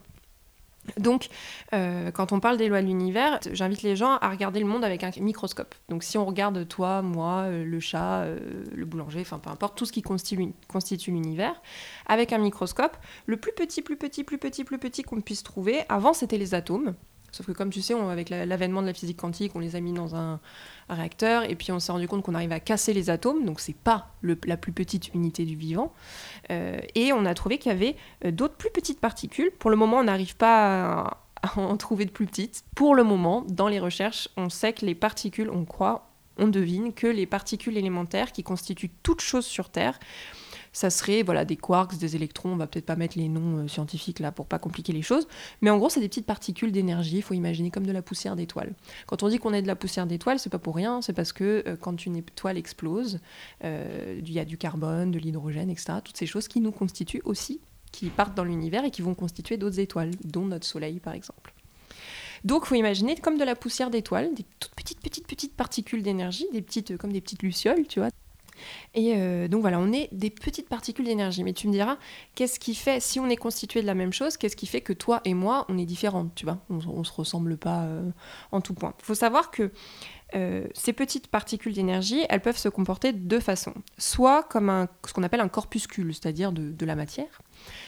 [0.97, 1.27] Donc,
[1.73, 4.83] euh, quand on parle des lois de l'univers, j'invite les gens à regarder le monde
[4.83, 5.75] avec un microscope.
[5.89, 8.39] Donc, si on regarde toi, moi, euh, le chat, euh,
[8.73, 11.61] le boulanger, enfin peu importe, tout ce qui constitue, constitue l'univers,
[12.07, 15.81] avec un microscope, le plus petit, plus petit, plus petit, plus petit qu'on puisse trouver,
[15.89, 16.95] avant c'était les atomes.
[17.31, 19.79] Sauf que comme tu sais, avec la- l'avènement de la physique quantique, on les a
[19.79, 20.39] mis dans un,
[20.89, 23.75] réacteur et puis on s'est rendu compte qu'on arrive à casser les atomes, donc c'est
[23.75, 25.93] pas la plus petite unité du vivant.
[26.49, 29.51] Euh, et on a trouvé qu'il y avait euh, d'autres plus petites particules.
[29.59, 32.63] Pour le moment, on n'arrive pas à en trouver de plus petites.
[32.75, 36.93] Pour le moment, dans les recherches, on sait que les particules, on croit, on devine
[36.93, 39.99] que les particules élémentaires qui constituent toute chose sur Terre,
[40.77, 42.49] ça serait voilà des quarks, des électrons.
[42.49, 45.27] On va peut-être pas mettre les noms euh, scientifiques là pour pas compliquer les choses,
[45.61, 47.17] mais en gros, c'est des petites particules d'énergie.
[47.17, 48.73] Il faut imaginer comme de la poussière d'étoile.
[49.07, 51.01] Quand on dit qu'on est de la poussière d'étoile, c'est pas pour rien.
[51.01, 53.19] C'est parce que euh, quand une étoile explose,
[53.63, 55.93] euh, il y a du carbone, de l'hydrogène, etc.
[56.03, 57.59] Toutes ces choses qui nous constituent aussi,
[57.91, 61.55] qui partent dans l'univers et qui vont constituer d'autres étoiles, dont notre Soleil par exemple.
[62.43, 66.03] Donc, il faut imaginer comme de la poussière d'étoile, des toutes petites, petites, petites particules
[66.03, 68.09] d'énergie, des petites, comme des petites lucioles, tu vois.
[68.93, 71.43] Et euh, donc voilà, on est des petites particules d'énergie.
[71.43, 71.97] Mais tu me diras,
[72.35, 74.93] qu'est-ce qui fait, si on est constitué de la même chose, qu'est-ce qui fait que
[74.93, 76.59] toi et moi, on est différentes, tu vois?
[76.69, 78.09] On, on se ressemble pas euh,
[78.51, 78.93] en tout point.
[78.99, 79.71] Il faut savoir que
[80.35, 83.73] euh, ces petites particules d'énergie, elles peuvent se comporter de deux façons.
[83.97, 87.41] Soit comme un, ce qu'on appelle un corpuscule, c'est-à-dire de, de la matière,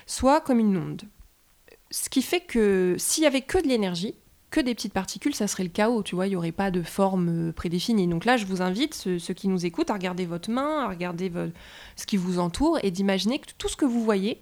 [0.05, 1.01] soit comme une onde.
[1.91, 4.15] Ce qui fait que s'il y avait que de l'énergie,
[4.51, 6.81] que des petites particules, ça serait le chaos, tu vois, il n'y aurait pas de
[6.81, 8.07] forme euh, prédéfinie.
[8.07, 11.31] Donc là, je vous invite, ceux, qui nous écoutent, à regarder votre main, à regarder
[11.95, 14.41] ce qui vous entoure et d'imaginer que tout ce que vous voyez,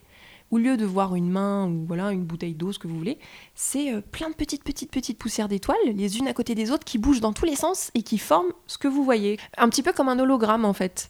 [0.52, 3.18] au lieu de voir une main ou voilà une bouteille d'eau, ce que vous voulez,
[3.56, 6.86] c'est euh, plein de petites, petites, petites poussières d'étoiles, les unes à côté des autres,
[6.86, 9.38] qui bougent dans tous les sens et qui forment ce que vous voyez.
[9.58, 11.10] Un petit peu comme un hologramme, en fait.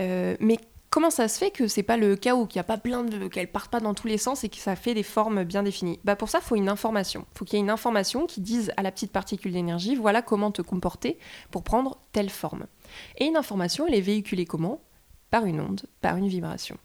[0.00, 0.58] Euh, mais
[0.90, 3.28] Comment ça se fait que c'est pas le chaos, qu'il n'y a pas plein de.
[3.28, 6.00] qu'elles partent pas dans tous les sens et que ça fait des formes bien définies?
[6.02, 7.26] Bah pour ça, il faut une information.
[7.32, 10.20] Il faut qu'il y ait une information qui dise à la petite particule d'énergie voilà
[10.20, 11.16] comment te comporter
[11.52, 12.66] pour prendre telle forme.
[13.18, 14.80] Et une information, elle est véhiculée comment?
[15.30, 16.76] Par une onde, par une vibration.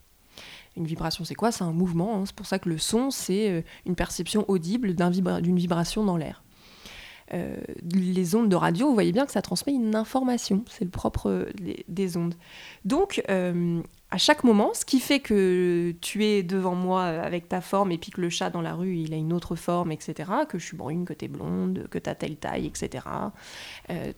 [0.78, 1.52] Une vibration, c'est quoi?
[1.52, 2.18] C'est un mouvement.
[2.18, 2.24] Hein.
[2.28, 6.44] C'est pour ça que le son, c'est euh, une perception audible d'une vibration dans l'air.
[7.34, 7.56] Euh,
[7.92, 10.64] les ondes de radio, vous voyez bien que ça transmet une information.
[10.70, 11.52] C'est le propre euh,
[11.88, 12.36] des ondes.
[12.86, 17.62] Donc, euh, à chaque moment, ce qui fait que tu es devant moi avec ta
[17.62, 20.32] forme et puis que le chat dans la rue, il a une autre forme, etc.,
[20.48, 23.04] que je suis brune, que tu es blonde, que tu as telle taille, etc.,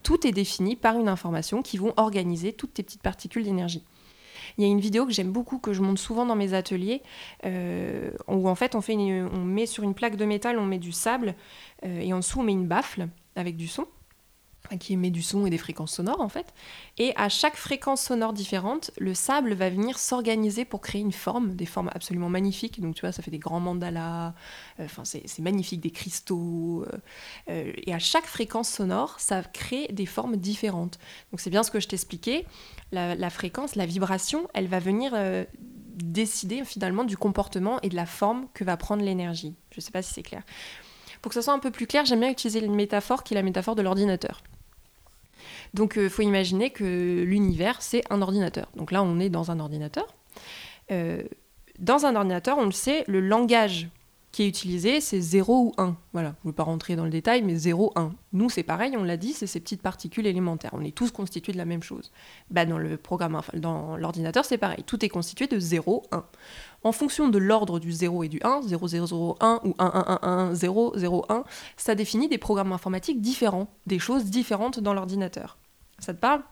[0.04, 3.84] tout est défini par une information qui vont organiser toutes tes petites particules d'énergie.
[4.58, 7.02] Il y a une vidéo que j'aime beaucoup, que je monte souvent dans mes ateliers,
[7.46, 11.36] euh, où en fait on, met sur une plaque de métal, on met du sable,
[11.86, 13.86] euh, et en dessous on met une baffle avec du son
[14.80, 16.54] qui émet du son et des fréquences sonores en fait.
[16.98, 21.56] Et à chaque fréquence sonore différente, le sable va venir s'organiser pour créer une forme,
[21.56, 22.82] des formes absolument magnifiques.
[22.82, 24.34] Donc tu vois, ça fait des grands mandalas,
[24.80, 26.84] euh, enfin c'est magnifique, des cristaux.
[26.84, 26.98] Euh,
[27.50, 31.00] euh, et à chaque fréquence sonore, ça crée des formes différentes.
[31.32, 32.46] Donc c'est bien ce que je t'expliquais.
[32.91, 35.13] La, la, fréquence, la vibration, elle va venir
[35.96, 39.56] décider finalement du comportement et de la forme que va prendre l'énergie.
[39.72, 40.43] Je ne sais pas si c'est clair.
[41.22, 43.36] Pour que ça soit un peu plus clair, j'aime bien utiliser une métaphore qui est
[43.36, 44.44] la métaphore de l'ordinateur.
[45.74, 48.68] Donc il euh, faut imaginer que l'univers, c'est un ordinateur.
[48.76, 50.08] Donc là, on est dans un ordinateur.
[50.92, 51.24] Euh,
[51.80, 53.90] dans un ordinateur, on le sait, le langage
[54.38, 55.97] qui est utilisé, c'est 0 ou 1.
[56.13, 58.12] Voilà, je ne veux pas rentrer dans le détail, mais 0, 1.
[58.34, 60.69] Nous, c'est pareil, on l'a dit, c'est ces petites particules élémentaires.
[60.76, 62.12] On est tous constitués de la même chose.
[62.52, 64.84] Bah, dans le programme, dans l'ordinateur, c'est pareil.
[64.86, 66.23] Tout est constitué de 0, 1.
[66.84, 69.86] En fonction de l'ordre du 0 et du 1, 0, 0, 0, 1 ou 1,
[69.86, 71.43] 1, 1, 1, 0, 0, 1,
[71.76, 75.58] ça définit des programmes informatiques différents, des choses différentes dans l'ordinateur.
[75.97, 76.43] Ça te parle?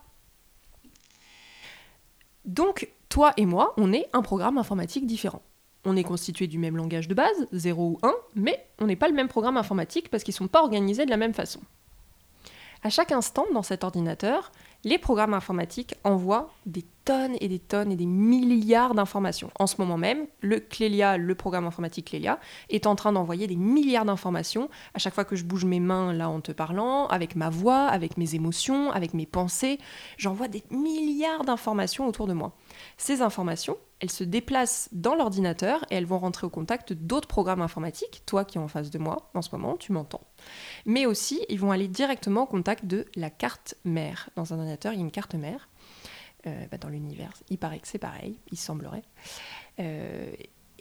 [2.44, 5.42] Donc, toi et moi, on est un programme informatique différent.
[5.88, 9.06] On est constitué du même langage de base, 0 ou 1, mais on n'est pas
[9.06, 11.60] le même programme informatique parce qu'ils ne sont pas organisés de la même façon.
[12.82, 14.50] À chaque instant, dans cet ordinateur,
[14.84, 19.50] les programmes informatiques envoient des tonnes et des tonnes et des milliards d'informations.
[19.58, 23.56] En ce moment même, le Clélia, le programme informatique Clélia, est en train d'envoyer des
[23.56, 27.36] milliards d'informations à chaque fois que je bouge mes mains là en te parlant, avec
[27.36, 29.78] ma voix, avec mes émotions, avec mes pensées.
[30.16, 32.52] J'envoie des milliards d'informations autour de moi.
[32.96, 37.62] Ces informations, elles se déplacent dans l'ordinateur et elles vont rentrer au contact d'autres programmes
[37.62, 38.22] informatiques.
[38.26, 40.22] Toi qui es en face de moi en ce moment, tu m'entends.
[40.84, 44.30] Mais aussi, ils vont aller directement au contact de la carte mère.
[44.36, 45.68] Dans un ordinateur, il y a une carte mère.
[46.46, 49.02] Euh, bah, dans l'univers, il paraît que c'est pareil, il semblerait.
[49.80, 50.30] Euh,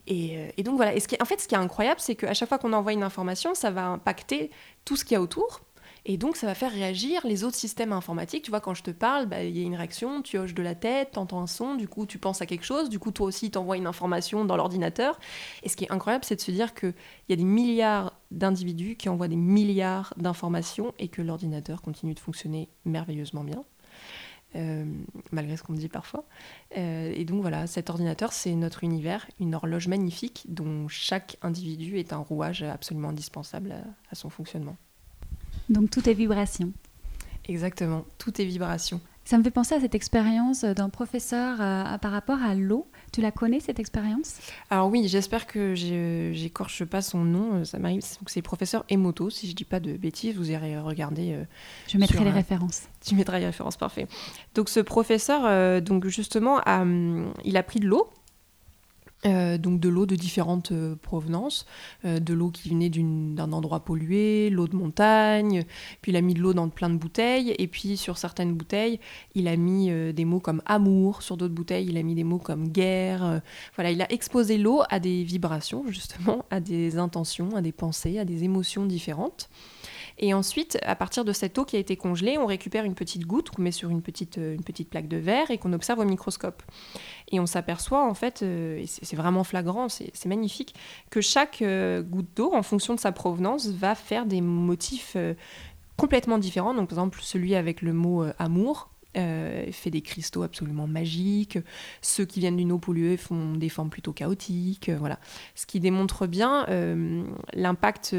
[0.07, 0.91] et, et, donc voilà.
[1.19, 3.71] En fait, ce qui est incroyable, c'est qu'à chaque fois qu'on envoie une information, ça
[3.71, 4.51] va impacter
[4.83, 5.61] tout ce qu'il y a autour.
[6.07, 8.43] Et donc, ça va faire réagir les autres systèmes informatiques.
[8.43, 10.61] Tu vois, quand je te parle, bah, il y a une réaction, tu hoches de
[10.61, 13.11] la tête, tu entends un son, du coup, tu penses à quelque chose, du coup,
[13.11, 15.19] toi aussi, tu envoies une information dans l'ordinateur.
[15.63, 16.93] Et ce qui est incroyable, c'est de se dire qu'il
[17.29, 22.19] y a des milliards d'individus qui envoient des milliards d'informations et que l'ordinateur continue de
[22.19, 23.63] fonctionner merveilleusement bien.
[24.55, 24.85] Euh,
[25.31, 26.23] malgré ce qu'on me dit parfois.
[26.77, 31.97] Euh, et donc voilà, cet ordinateur, c'est notre univers, une horloge magnifique dont chaque individu
[31.97, 33.75] est un rouage absolument indispensable
[34.09, 34.77] à son fonctionnement.
[35.69, 36.71] Donc tout est vibration.
[37.47, 39.01] Exactement, tout est vibration.
[39.27, 42.87] Ça me fait penser à cette expérience d'un professeur euh, par rapport à l'eau.
[43.11, 44.37] Tu la connais cette expérience?
[44.69, 47.55] Alors oui, j'espère que j'écorche pas son nom.
[47.55, 48.03] Euh, ça m'arrive.
[48.03, 50.35] C'est le professeur Emoto, si je dis pas de bêtises.
[50.35, 51.33] Vous irez regarder.
[51.33, 51.43] Euh,
[51.87, 52.83] je mettrai les références.
[53.03, 54.07] Tu mettras les références, parfait.
[54.53, 58.07] Donc ce professeur, donc justement, hum, il a pris de l'eau
[59.25, 61.65] euh, donc de l'eau de différentes euh, provenances,
[62.05, 65.63] euh, de l'eau qui venait d'un endroit pollué, l'eau de montagne,
[66.01, 68.99] puis il a mis de l'eau dans plein de bouteilles, et puis sur certaines bouteilles,
[69.33, 72.37] il a mis des mots comme amour, sur d'autres bouteilles, il a mis des mots
[72.37, 73.41] comme guerre.
[73.75, 78.19] voilà, il a exposé l'eau à des vibrations, justement, à des intentions, à des pensées,
[78.19, 79.49] à des émotions différentes.
[80.17, 83.25] Et ensuite, à partir de cette eau qui a été congelée, on récupère une petite
[83.25, 86.05] goutte qu'on met sur une petite, une petite plaque de verre et qu'on observe au
[86.05, 86.63] microscope.
[87.31, 90.75] Et on s'aperçoit, en fait, euh, et c'est vraiment flagrant, c'est magnifique,
[91.09, 95.33] que chaque euh, goutte d'eau, en fonction de sa provenance, va faire des motifs euh,
[95.97, 96.73] complètement différents.
[96.73, 101.57] Donc, par exemple, celui avec le mot amour, fait des cristaux absolument magiques.
[102.01, 104.89] Ceux qui viennent d'une eau polluée font des formes plutôt chaotiques.
[104.89, 105.19] voilà.
[105.55, 106.65] Ce qui démontre bien
[107.53, 108.15] l'impact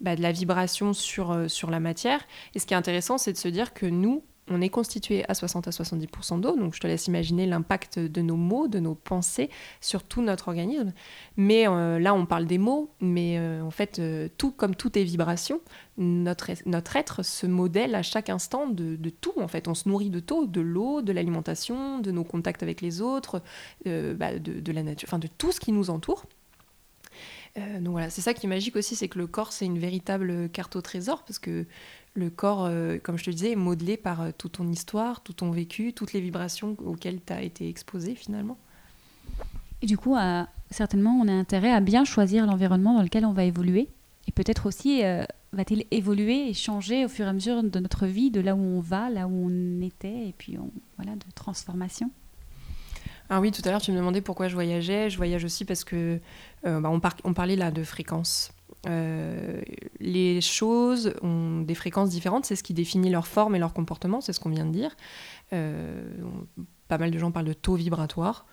[0.00, 2.24] bah, de la vibration sur, sur la matière.
[2.54, 5.34] Et ce qui est intéressant, c'est de se dire que nous, on est constitué à
[5.34, 8.94] 60 à 70% d'eau, donc je te laisse imaginer l'impact de nos mots, de nos
[8.94, 9.48] pensées
[9.80, 10.92] sur tout notre organisme.
[11.36, 14.98] Mais euh, là, on parle des mots, mais euh, en fait, euh, tout comme tout
[14.98, 15.60] est vibration,
[15.96, 19.32] notre, notre être se modèle à chaque instant de, tout.
[19.38, 22.80] En fait, on se nourrit de tout, de l'eau, de l'alimentation, de nos contacts avec
[22.80, 23.42] les autres,
[23.86, 26.24] bah, de, la nature, enfin de tout ce qui nous entoure.
[27.56, 30.48] donc voilà, c'est ça qui est magique aussi, c'est que le corps, c'est une véritable
[30.50, 31.66] carte au trésor, parce que
[32.14, 35.32] le corps, euh, comme je te disais, est modelé par euh, toute ton histoire, tout
[35.32, 38.56] ton vécu, toutes les vibrations auxquelles tu as été exposé finalement.
[39.82, 40.16] Et du coup,
[40.70, 43.88] certainement, on a intérêt à bien choisir l'environnement dans lequel on va évoluer.
[44.26, 48.06] Et peut-être aussi, euh, va-t-il évoluer et changer au fur et à mesure de notre
[48.06, 50.56] vie, de là où on va, là où on était, et puis
[50.96, 52.10] voilà, de transformation
[53.30, 55.08] ah oui, tout à l'heure, tu me demandais pourquoi je voyageais.
[55.08, 56.20] Je voyage aussi parce que
[56.62, 58.52] bah, on, on, parlait là de fréquence.
[58.86, 59.62] Euh,
[60.00, 64.20] les choses ont des fréquences différentes, c'est ce qui définit leur forme et leur comportement,
[64.20, 64.96] c'est ce qu'on vient de dire.
[65.52, 66.04] Euh,
[66.88, 68.46] pas mal de gens parlent de taux vibratoire.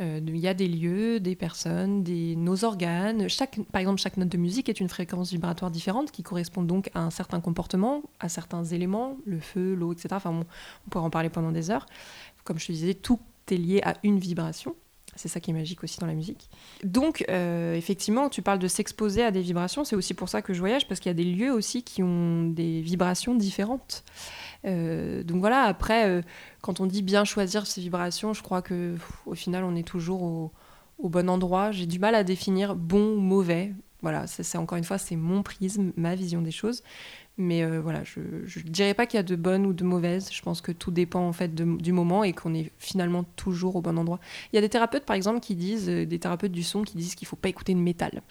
[0.00, 3.28] Euh, il y a des lieux, des personnes, des, nos organes.
[3.28, 6.90] Chaque, par exemple, chaque note de musique est une fréquence vibratoire différente qui correspond donc
[6.94, 10.08] à un certain comportement, à certains éléments, le feu, l'eau, etc.
[10.12, 11.86] Enfin, on pourrait en parler pendant des heures.
[12.44, 13.20] Comme je te disais, tout
[13.50, 14.74] est lié à une vibration.
[15.16, 16.48] C'est ça qui est magique aussi dans la musique.
[16.82, 19.84] Donc, euh, effectivement, tu parles de s'exposer à des vibrations.
[19.84, 22.02] C'est aussi pour ça que je voyage, parce qu'il y a des lieux aussi qui
[22.02, 24.04] ont des vibrations différentes.
[24.64, 26.22] Euh, donc voilà, après, euh,
[26.62, 28.96] quand on dit bien choisir ces vibrations, je crois que
[29.26, 30.52] au final, on est toujours au,
[30.98, 31.70] au bon endroit.
[31.70, 33.72] J'ai du mal à définir bon ou mauvais.
[34.02, 36.82] Voilà, c'est encore une fois, c'est mon prisme, ma vision des choses.
[37.36, 40.30] Mais euh, voilà, je ne dirais pas qu'il y a de bonnes ou de mauvaises.
[40.32, 43.80] Je pense que tout dépend en fait du moment et qu'on est finalement toujours au
[43.82, 44.20] bon endroit.
[44.52, 46.96] Il y a des thérapeutes par exemple qui disent, euh, des thérapeutes du son qui
[46.96, 48.22] disent qu'il faut pas écouter de métal.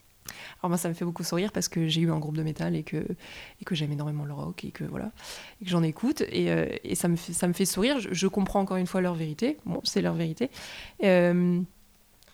[0.61, 2.77] Alors moi ça me fait beaucoup sourire parce que j'ai eu un groupe de métal
[2.77, 5.11] et que, et que j'aime énormément le rock et que voilà
[5.61, 7.97] et que j'en écoute et, euh, et, ça, me fait, ça me fait sourire.
[7.99, 9.57] Je, comprends encore une fois leur vérité.
[9.65, 10.49] Bon, c'est leur vérité.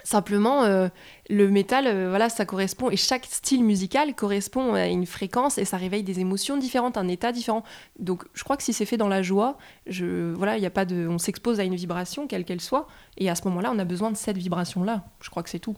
[0.10, 0.88] Simplement, euh,
[1.30, 5.66] le métal, euh, voilà, ça correspond, et chaque style musical correspond à une fréquence et
[5.66, 7.64] ça réveille des émotions différentes, un état différent.
[8.00, 10.86] Donc, je crois que si c'est fait dans la joie, je, voilà, il a pas
[10.86, 13.86] de, on s'expose à une vibration, quelle qu'elle soit, et à ce moment-là, on a
[13.86, 15.06] besoin de cette vibration-là.
[15.22, 15.78] Je crois que c'est tout.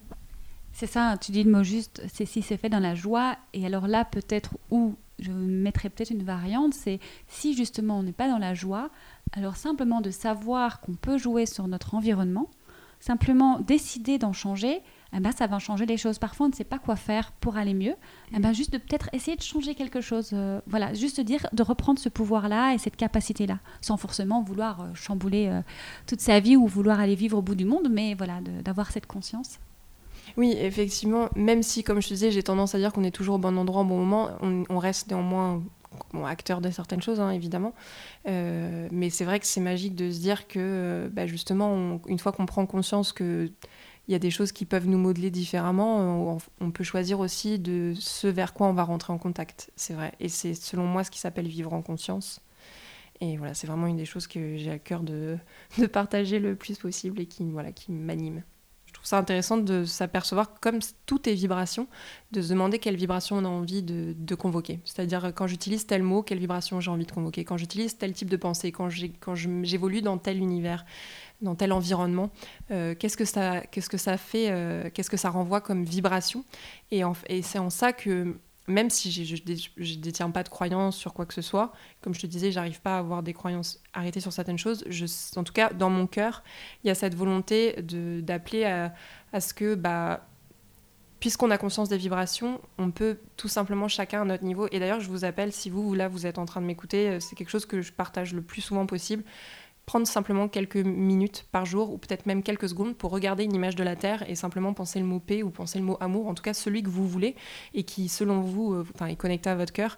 [0.71, 3.65] C'est ça, tu dis le mot juste, c'est si c'est fait dans la joie, et
[3.65, 8.29] alors là, peut-être, où je mettrais peut-être une variante, c'est si justement on n'est pas
[8.29, 8.91] dans la joie,
[9.33, 12.49] alors simplement de savoir qu'on peut jouer sur notre environnement
[13.01, 14.81] simplement décider d'en changer,
[15.13, 16.19] eh ben, ça va changer les choses.
[16.19, 17.95] Parfois, on ne sait pas quoi faire pour aller mieux.
[18.33, 20.29] Eh ben, juste de peut-être essayer de changer quelque chose.
[20.31, 24.85] Euh, voilà, juste dire de reprendre ce pouvoir-là et cette capacité-là, sans forcément vouloir euh,
[24.93, 25.61] chambouler euh,
[26.07, 29.07] toute sa vie ou vouloir aller vivre au bout du monde, mais voilà, d'avoir cette
[29.07, 29.59] conscience.
[30.37, 33.35] Oui, effectivement, même si, comme je te disais, j'ai tendance à dire qu'on est toujours
[33.35, 35.61] au bon endroit au bon moment, on reste néanmoins
[36.25, 37.73] acteur de certaines choses, hein, évidemment.
[38.27, 42.19] Euh, mais c'est vrai que c'est magique de se dire que, euh, bah, justement, une
[42.19, 43.51] fois qu'on prend conscience qu'il
[44.07, 48.27] y a des choses qui peuvent nous modeler différemment, on, peut choisir aussi de ce
[48.27, 49.71] vers quoi on va rentrer en contact.
[49.75, 50.13] C'est vrai.
[50.19, 52.41] Et c'est selon moi ce qui s'appelle vivre en conscience.
[53.19, 55.37] Et voilà, c'est vraiment une des choses que j'ai à cœur de,
[55.77, 58.43] de, partager le plus possible et qui, voilà, qui m'anime
[59.01, 61.87] trouve ça intéressant de s'apercevoir, comme tout est vibration,
[62.31, 64.79] de se demander quelle vibration on a envie de, convoquer.
[64.85, 67.43] C'est-à-dire, quand j'utilise tel mot, quelle vibration j'ai envie de convoquer.
[67.43, 70.85] Quand j'utilise tel type de pensée, quand j'évolue dans tel univers,
[71.41, 72.29] dans tel environnement,
[72.69, 76.45] euh, qu'est-ce que ça, qu'est-ce que ça fait, euh, qu'est-ce que ça renvoie comme vibration?
[76.91, 78.35] Et, et c'est en ça que
[78.71, 82.21] même si je ne détiens pas de croyances sur quoi que ce soit, comme je
[82.21, 84.83] te disais, j'arrive pas à avoir des croyances arrêtées sur certaines choses.
[85.35, 86.43] En tout cas, dans mon cœur,
[86.83, 87.75] il y a cette volonté
[88.21, 88.93] d'appeler à,
[89.33, 90.25] à, ce que, bah,
[91.21, 94.67] puisqu'on a conscience des vibrations, on peut tout simplement chacun à notre niveau.
[94.71, 97.19] Et d'ailleurs, je vous appelle, si vous, là, vous êtes en train de m'écouter, euh,
[97.19, 99.23] c'est quelque chose que je partage le plus souvent possible
[99.85, 103.75] prendre simplement quelques minutes par jour ou peut-être même quelques secondes pour regarder une image
[103.75, 106.33] de la Terre et simplement penser le mot paix ou penser le mot amour, en
[106.33, 107.35] tout cas celui que vous voulez
[107.73, 109.97] et qui, selon vous, euh, est connecté à votre cœur.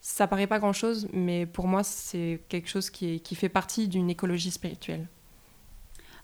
[0.00, 4.10] Ça paraît pas grand-chose, mais pour moi, c'est quelque chose qui, qui fait partie d'une
[4.10, 5.06] écologie spirituelle.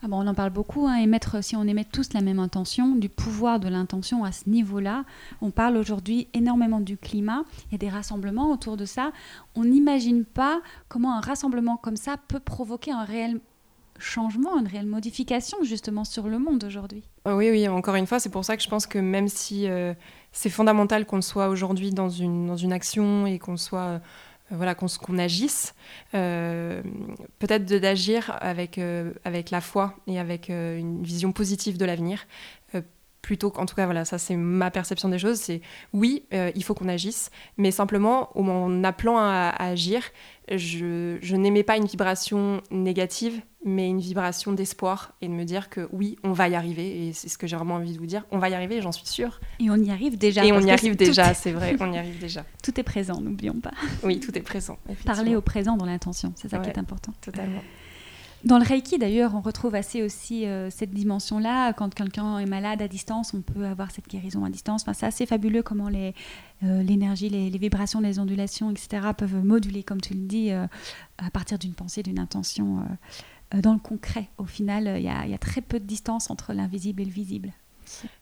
[0.00, 3.08] Ah on en parle beaucoup, hein, et si on émet tous la même intention, du
[3.08, 5.04] pouvoir de l'intention à ce niveau-là.
[5.40, 9.10] On parle aujourd'hui énormément du climat, il y a des rassemblements autour de ça.
[9.56, 13.40] On n'imagine pas comment un rassemblement comme ça peut provoquer un réel
[13.98, 17.02] changement, une réelle modification justement sur le monde aujourd'hui.
[17.24, 19.68] Ah oui, oui, encore une fois, c'est pour ça que je pense que même si
[19.68, 19.94] euh,
[20.30, 23.98] c'est fondamental qu'on soit aujourd'hui dans une, dans une action et qu'on soit euh,
[24.50, 25.74] voilà, qu'on agisse,
[26.14, 26.82] euh,
[27.38, 32.26] peut-être d'agir euh, avec la foi et avec une vision positive de l'avenir.
[33.22, 35.60] Plutôt qu'en tout cas voilà ça c'est ma perception des choses c'est
[35.92, 40.02] oui euh, il faut qu'on agisse mais simplement en appelant à, agir
[40.50, 45.68] je, je n'aimais pas une vibration négative mais une vibration d'espoir et de me dire
[45.68, 48.06] que oui on va y arriver et c'est ce que j'ai vraiment envie de vous
[48.06, 49.40] dire on va y arriver j'en suis sûre.
[49.58, 52.18] Et on y arrive déjà et on y arrive déjà c'est vrai on y arrive
[52.18, 52.44] déjà.
[52.62, 53.72] Tout est présent n'oublions pas.
[54.02, 57.12] Oui tout est présent parler au présent dans l'intention c'est ça qui est important.
[57.20, 57.62] totalement
[58.44, 61.72] dans le Reiki, d'ailleurs, on retrouve assez aussi euh, cette dimension-là.
[61.72, 64.82] Quand quelqu'un est malade à distance, on peut avoir cette guérison à distance.
[64.82, 69.82] Enfin, c'est assez fabuleux comment euh, l'énergie, les, les, vibrations, les ondulations, etc., peuvent moduler,
[69.82, 70.66] comme tu le dis, euh,
[71.18, 72.84] à partir d'une pensée, d'une intention.
[73.52, 77.06] dans le concret, au final, il y, a très peu de distance entre l'invisible et
[77.06, 77.52] le visible.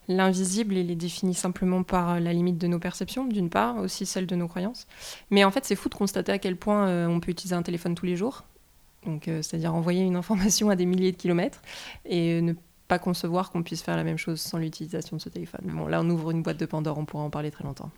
[0.09, 4.27] L'invisible, il est défini simplement par la limite de nos perceptions, d'une part, aussi celle
[4.27, 4.87] de nos croyances.
[5.31, 7.95] Mais en fait, c'est fou de constater à quel point on peut utiliser un téléphone
[7.95, 8.45] tous les jours
[9.07, 11.63] donc euh, c'est-à-dire envoyer une information à des milliers de kilomètres
[12.05, 12.53] et ne
[12.89, 15.63] pas concevoir qu'on puisse faire la même chose sans l'utilisation de ce téléphone.
[15.65, 17.91] bon, là on ouvre une boîte de Pandore, on pourra en parler très longtemps.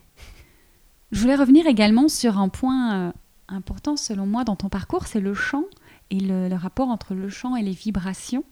[1.10, 3.12] Je voulais revenir également sur un point euh,
[3.48, 5.64] important selon moi dans ton parcours, c'est le chant
[6.10, 8.44] et le, rapport entre le chant et les vibrations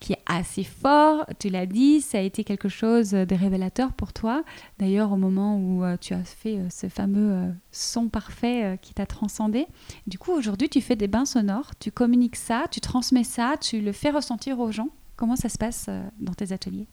[0.00, 1.26] qui est assez fort.
[1.38, 4.44] Tu l'as dit, ça a été quelque chose de révélateur pour toi.
[4.78, 8.94] D'ailleurs, au moment où euh, tu as fait euh, ce fameux euh, son parfait qui
[8.94, 9.66] t'a transcendé.
[10.06, 13.80] Du coup, aujourd'hui, tu fais des bains sonores, tu communiques ça, tu transmets ça, tu
[13.80, 14.88] le fais ressentir aux gens.
[15.16, 15.88] Comment ça se passe
[16.20, 16.86] dans tes ateliers?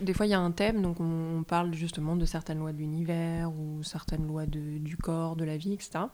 [0.00, 2.78] Des fois, il y a un thème, donc on parle justement de certaines lois de
[2.78, 6.04] l'univers ou certaines lois du corps, de la vie, etc.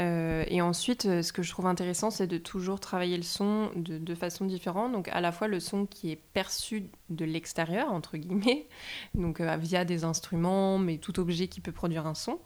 [0.00, 3.70] Euh, et ensuite, euh, ce que je trouve intéressant, c'est de toujours travailler le son
[3.76, 4.92] de, façon différente.
[4.92, 8.66] Donc, à la fois le son qui est perçu de l'extérieur, entre guillemets,
[9.14, 12.38] donc euh, via des instruments, mais tout objet qui peut produire un son.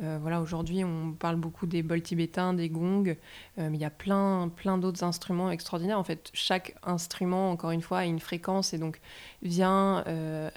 [0.00, 3.16] voilà, aujourd'hui, on parle beaucoup des bols tibétains, des gongs,
[3.56, 5.98] mais il y a plein, plein d'autres instruments extraordinaires.
[5.98, 9.00] En fait, chaque instrument, encore une fois, a une fréquence et donc
[9.42, 10.04] vient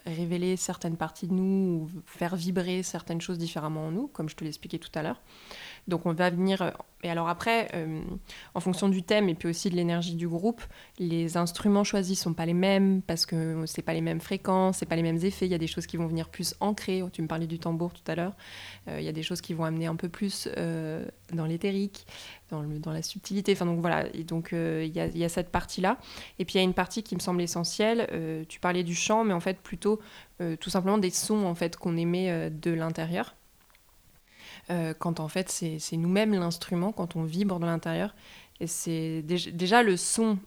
[0.05, 4.35] révéler certaines parties de nous ou faire vibrer certaines choses différemment en nous, comme je
[4.35, 5.21] te l'expliquais tout à l'heure.
[5.89, 6.61] Donc on va venir.
[6.61, 6.71] Euh,
[7.03, 8.01] et alors après, euh,
[8.53, 10.61] en fonction du thème et puis aussi de l'énergie du groupe,
[10.97, 14.85] les instruments choisis sont pas les mêmes parce que c'est pas les mêmes fréquences, c'est
[14.85, 15.45] pas les mêmes effets.
[15.45, 17.01] Il y a des choses qui vont venir plus ancrées.
[17.11, 18.33] Tu me parlais du tambour tout à l'heure.
[18.87, 20.47] Euh, il y a des choses qui vont amener un peu plus
[21.33, 22.05] dans l'éthérique,
[22.51, 23.53] dans, la subtilité.
[23.53, 24.05] Enfin donc voilà.
[24.13, 25.97] Et donc il y, a, y, a cette partie là.
[26.37, 28.07] Et puis il y a une partie qui me semble essentielle.
[28.47, 29.99] tu parlais du chant, mais en fait plutôt
[30.59, 33.35] tout simplement des sons en fait qu'on émet de l'intérieur.
[34.71, 38.15] Euh, quand en fait c'est nous-mêmes l'instrument, quand on vibre de l'intérieur.
[38.59, 40.37] Et c'est déjà le son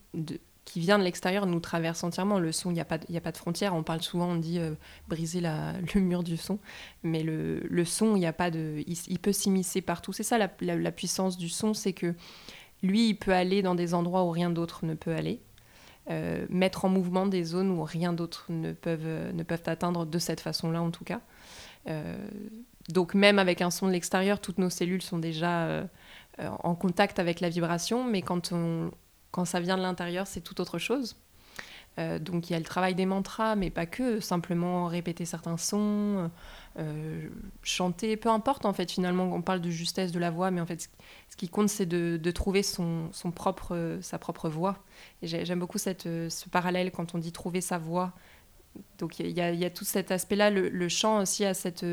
[0.65, 2.39] qui vient de l'extérieur nous traverse entièrement.
[2.39, 3.75] Le son, il n'y a, pas de, de frontière.
[3.75, 4.75] On parle souvent, on dit euh,
[5.09, 5.41] briser
[5.95, 6.59] le mur du son.
[7.03, 8.85] Mais le, son, il a pas de.
[8.87, 10.13] Il, peut s'immiscer partout.
[10.13, 12.15] C'est ça la, puissance du son, c'est que
[12.83, 15.41] lui, il peut aller dans des endroits où rien d'autre ne peut aller.
[16.11, 20.19] Euh, mettre en mouvement des zones où rien d'autre ne peuvent, ne peuvent atteindre de
[20.19, 21.21] cette façon-là, en tout cas.
[22.89, 25.85] Donc même avec un son de l'extérieur, toutes nos cellules sont déjà euh,
[26.41, 28.53] euh, en contact avec la vibration, mais quand,
[29.45, 31.17] ça vient de l'intérieur, c'est tout autre chose.
[31.99, 35.59] Euh, donc il y a le travail des mantras, mais pas que, simplement répéter certains
[35.59, 36.31] sons,
[37.63, 40.67] chanter, peu importe en fait finalement, on parle de justesse de la voix, mais en
[40.67, 40.89] fait
[41.29, 44.79] ce qui compte c'est de, trouver son, propre, sa propre voix.
[45.21, 48.13] Et j'aime beaucoup ce parallèle quand on dit trouver sa voix.
[48.97, 51.85] Donc il y, y, a tout cet aspect-là, le, le, chant aussi a cette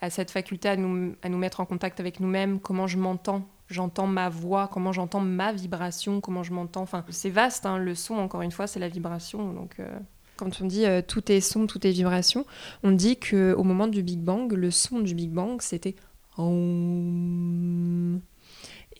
[0.00, 4.28] à cette faculté à nous, mettre en contact avec nous-mêmes, comment je m'entends, j'entends ma
[4.28, 6.82] voix, comment j'entends ma vibration, comment je m'entends.
[6.82, 9.52] Enfin, c'est vaste, hein, le son, encore une fois, c'est la vibration.
[9.52, 9.98] Donc, euh,
[10.36, 12.46] quand on dit euh, tout est son, tout est vibration,
[12.82, 15.96] on dit qu'au moment du Big Bang, le son du Big Bang, c'était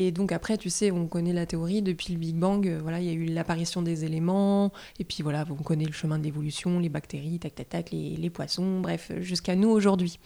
[0.01, 2.67] et donc après, tu sais, on connaît la théorie depuis le Big Bang.
[2.67, 5.93] Euh, voilà, il y a eu l'apparition des éléments, et puis voilà, on connaît le
[5.93, 10.19] chemin de l'évolution, les bactéries, tac tac tac, les, poissons, bref, jusqu'à nous aujourd'hui.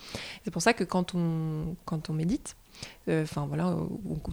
[0.45, 2.57] C'est pour ça que quand on quand on médite,
[3.09, 3.77] euh, enfin voilà,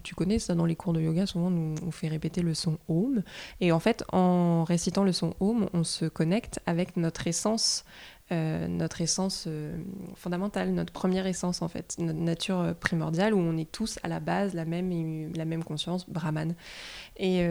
[0.04, 3.24] tu connais ça dans les cours de yoga, souvent on fait répéter le son Om.
[3.60, 7.84] Et en fait, en récitant le son Om, on se connecte avec notre essence
[8.30, 9.76] euh, notre essence euh,
[10.14, 14.08] fondamentale, notre première essence en fait, notre nature euh, primordiale où on est tous à
[14.08, 16.54] la base la même, la même conscience, Brahman.
[17.18, 17.44] Et,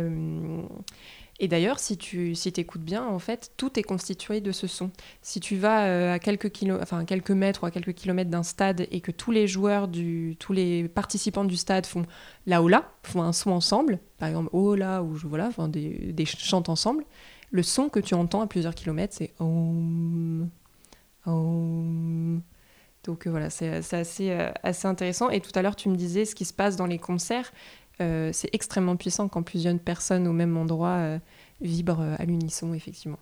[1.39, 4.91] et d'ailleurs, si tu si écoutes bien, en fait, tout est constitué de ce son.
[5.21, 8.87] Si tu vas à quelques, kilo, enfin, quelques mètres ou à quelques kilomètres d'un stade
[8.91, 12.05] et que tous les joueurs, du, tous les participants du stade font
[12.47, 16.25] la là, font un son ensemble, par exemple oh là, ou voilà, enfin, des, des
[16.53, 17.03] ensemble,
[17.51, 20.49] le son que tu entends à plusieurs kilomètres, c'est Om.
[21.25, 25.29] Donc euh, voilà, c'est assez, euh, assez intéressant.
[25.29, 27.51] Et tout à l'heure, tu me disais ce qui se passe dans les concerts.
[28.01, 31.19] Euh, c'est extrêmement puissant quand plusieurs personnes au même endroit
[31.61, 33.19] vibrent à l'unisson, effectivement.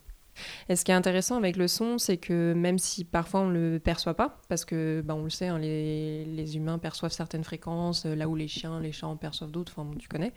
[0.69, 3.79] Et ce qui est intéressant avec le son, c'est que même si parfois on le
[3.79, 8.05] perçoit pas, parce que bah, on le sait, hein, les, les, humains perçoivent certaines fréquences,
[8.05, 10.33] euh, là où les chiens, les chats en perçoivent d'autres, enfin tu connais.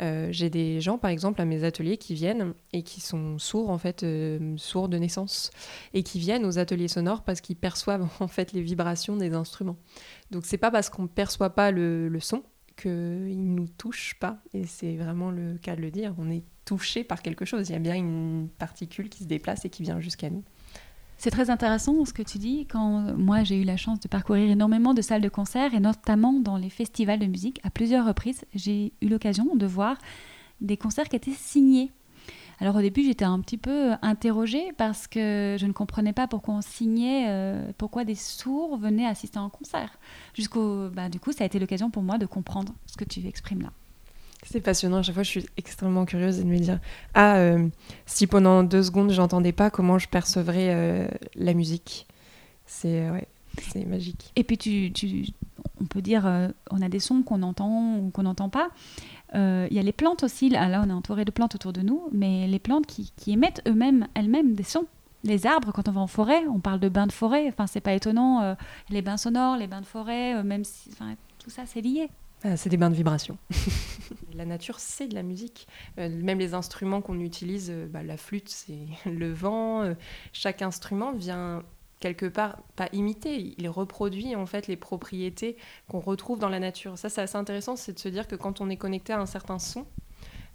[0.00, 3.70] Euh, j'ai des gens par exemple à mes ateliers qui viennent et qui sont sourds
[3.70, 5.50] en fait, euh, sourds de naissance,
[5.92, 9.76] et qui viennent aux ateliers sonores parce qu'ils perçoivent en fait les vibrations des instruments.
[10.30, 12.42] Donc c'est pas parce qu'on perçoit pas le, le son
[12.76, 16.14] qu'il nous touche pas, et c'est vraiment le cas de le dire.
[16.18, 17.68] On est touché par quelque chose.
[17.68, 20.42] Il y a bien une particule qui se déplace et qui vient jusqu'à nous.
[21.16, 22.66] C'est très intéressant ce que tu dis.
[22.66, 26.32] Quand moi j'ai eu la chance de parcourir énormément de salles de concert et notamment
[26.32, 29.96] dans les festivals de musique, à plusieurs reprises, j'ai eu l'occasion de voir
[30.60, 31.92] des concerts qui étaient signés.
[32.60, 36.54] Alors au début j'étais un petit peu interrogée parce que je ne comprenais pas pourquoi
[36.54, 39.98] on signait, euh, pourquoi des sourds venaient assister à un concert.
[40.34, 43.26] Jusqu'au, bah, du coup ça a été l'occasion pour moi de comprendre ce que tu
[43.26, 43.72] exprimes là.
[44.44, 44.98] C'est passionnant.
[44.98, 46.78] À chaque fois, je suis extrêmement curieuse de me dire
[47.14, 47.68] Ah, euh,
[48.06, 52.06] si pendant deux secondes, j'entendais pas, comment je percevrais euh, la musique
[52.66, 53.26] C'est ouais,
[53.72, 54.32] c'est magique.
[54.36, 55.26] Et puis, tu, tu
[55.80, 58.68] on peut dire euh, on a des sons qu'on entend ou qu'on n'entend pas.
[59.36, 60.48] Il y a les plantes aussi.
[60.48, 63.62] Là, on est entouré de plantes autour de nous, mais les plantes qui, qui émettent
[63.66, 64.86] eux-mêmes, elles-mêmes, des sons.
[65.24, 67.48] Les arbres, quand on va en forêt, on parle de bains de forêt.
[67.48, 68.54] Enfin, c'est pas étonnant.
[68.90, 72.10] les bains sonores, les bains de forêt, même si, enfin, tout ça, c'est lié.
[72.46, 73.38] Ah, c'est des bains de vibration.
[74.34, 75.66] la nature, c'est de la musique.
[75.98, 79.82] Euh, même les instruments qu'on utilise, euh, bah, la flûte, c'est le vent.
[79.82, 79.94] Euh,
[80.34, 81.62] chaque instrument vient
[82.00, 85.56] quelque part pas imiter, il reproduit en fait les propriétés
[85.88, 86.98] qu'on retrouve dans la nature.
[86.98, 89.24] Ça, c'est assez intéressant, c'est de se dire que quand on est connecté à un
[89.24, 89.86] certain son,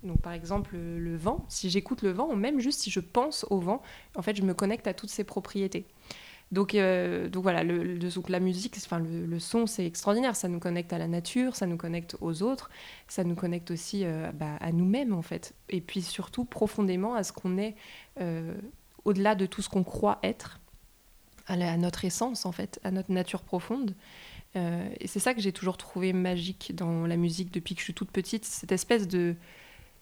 [0.04, 3.48] donc par exemple le vent, si j'écoute le vent, ou même juste si je pense
[3.50, 3.82] au vent,
[4.16, 5.88] en fait, je me connecte à toutes ses propriétés.
[6.52, 10.36] Donc, euh, donc voilà, le, la musique, enfin le, son, c'est extraordinaire.
[10.36, 12.72] Ça nous connecte à la nature, ça nous connecte aux autres,
[13.08, 15.54] ça nous connecte aussi euh, bah, à nous-mêmes en fait.
[15.70, 17.76] Et puis surtout profondément à ce qu'on est
[18.20, 18.56] euh,
[19.06, 20.60] au-delà de tout ce qu'on croit être,
[21.46, 23.96] à, notre essence en fait, à notre nature profonde.
[24.56, 27.94] et c'est ça que j'ai toujours trouvé magique dans la musique depuis que je suis
[27.94, 29.36] toute petite, cette espèce de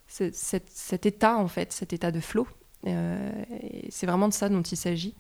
[0.08, 2.48] cet, cet état en fait, cet état de flow.
[2.84, 5.14] c'est vraiment de ça dont il s'agit.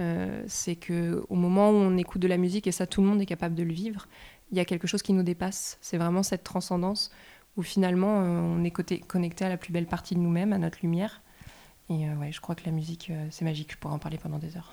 [0.00, 3.06] Euh, c'est que au moment où on écoute de la musique, et ça tout le
[3.06, 4.06] monde est capable de le vivre,
[4.50, 5.78] il y a quelque chose qui nous dépasse.
[5.80, 7.10] C'est vraiment cette transcendance
[7.56, 10.78] où finalement euh, on est connecté à la plus belle partie de nous-mêmes, à notre
[10.82, 11.22] lumière.
[11.90, 13.72] Et euh, ouais, je crois que la musique, c'est magique.
[13.72, 14.72] Je pourrais en parler pendant des heures.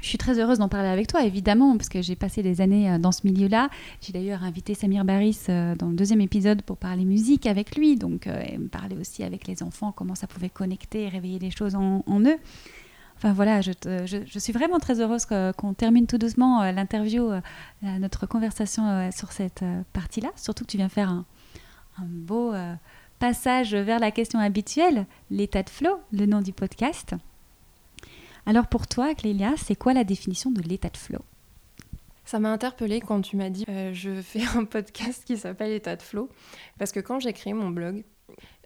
[0.00, 2.98] Je suis très heureuse d'en parler avec toi, évidemment, parce que j'ai passé des années
[3.00, 3.68] dans ce milieu-là.
[4.00, 8.28] J'ai d'ailleurs invité Samir Baris dans le deuxième épisode pour parler musique avec lui, donc
[8.28, 12.38] et parler aussi avec les enfants, comment ça pouvait connecter réveiller des choses en eux.
[13.18, 17.40] Enfin voilà, je, je, suis vraiment très heureuse qu'on termine tout doucement euh, l'interview, euh,
[17.82, 20.30] notre conversation euh, sur cette partie-là.
[20.36, 21.24] Surtout que tu viens faire un,
[22.00, 22.54] beau
[23.18, 27.16] passage vers la question habituelle, l'état de flow, le nom du podcast.
[28.46, 31.18] Alors pour toi, Clélia, c'est quoi la définition de l'état de flow?
[32.24, 36.02] Ça m'a interpellée quand tu m'as dit je fais un podcast qui s'appelle État de
[36.02, 36.28] flow
[36.78, 38.04] parce que quand j'ai créé mon blog,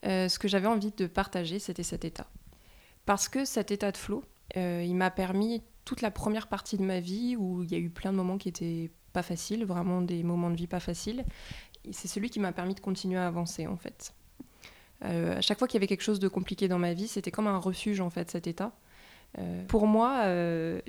[0.03, 2.27] ce que j'avais envie de partager, c'était cet état.
[3.07, 4.23] Parce que cet état de flow,
[4.55, 7.91] il m'a permis toute la première partie de ma vie où il y a eu
[7.91, 11.25] plein de moments qui étaient pas faciles, vraiment des moments de vie pas faciles.
[11.91, 14.15] C'est celui qui m'a permis de continuer à avancer en fait.
[15.05, 17.33] Euh, à chaque fois qu'il y avait quelque chose de compliqué dans ma vie, c'était
[17.33, 18.73] comme un refuge en fait cet état.
[19.39, 20.27] Euh, pour moi,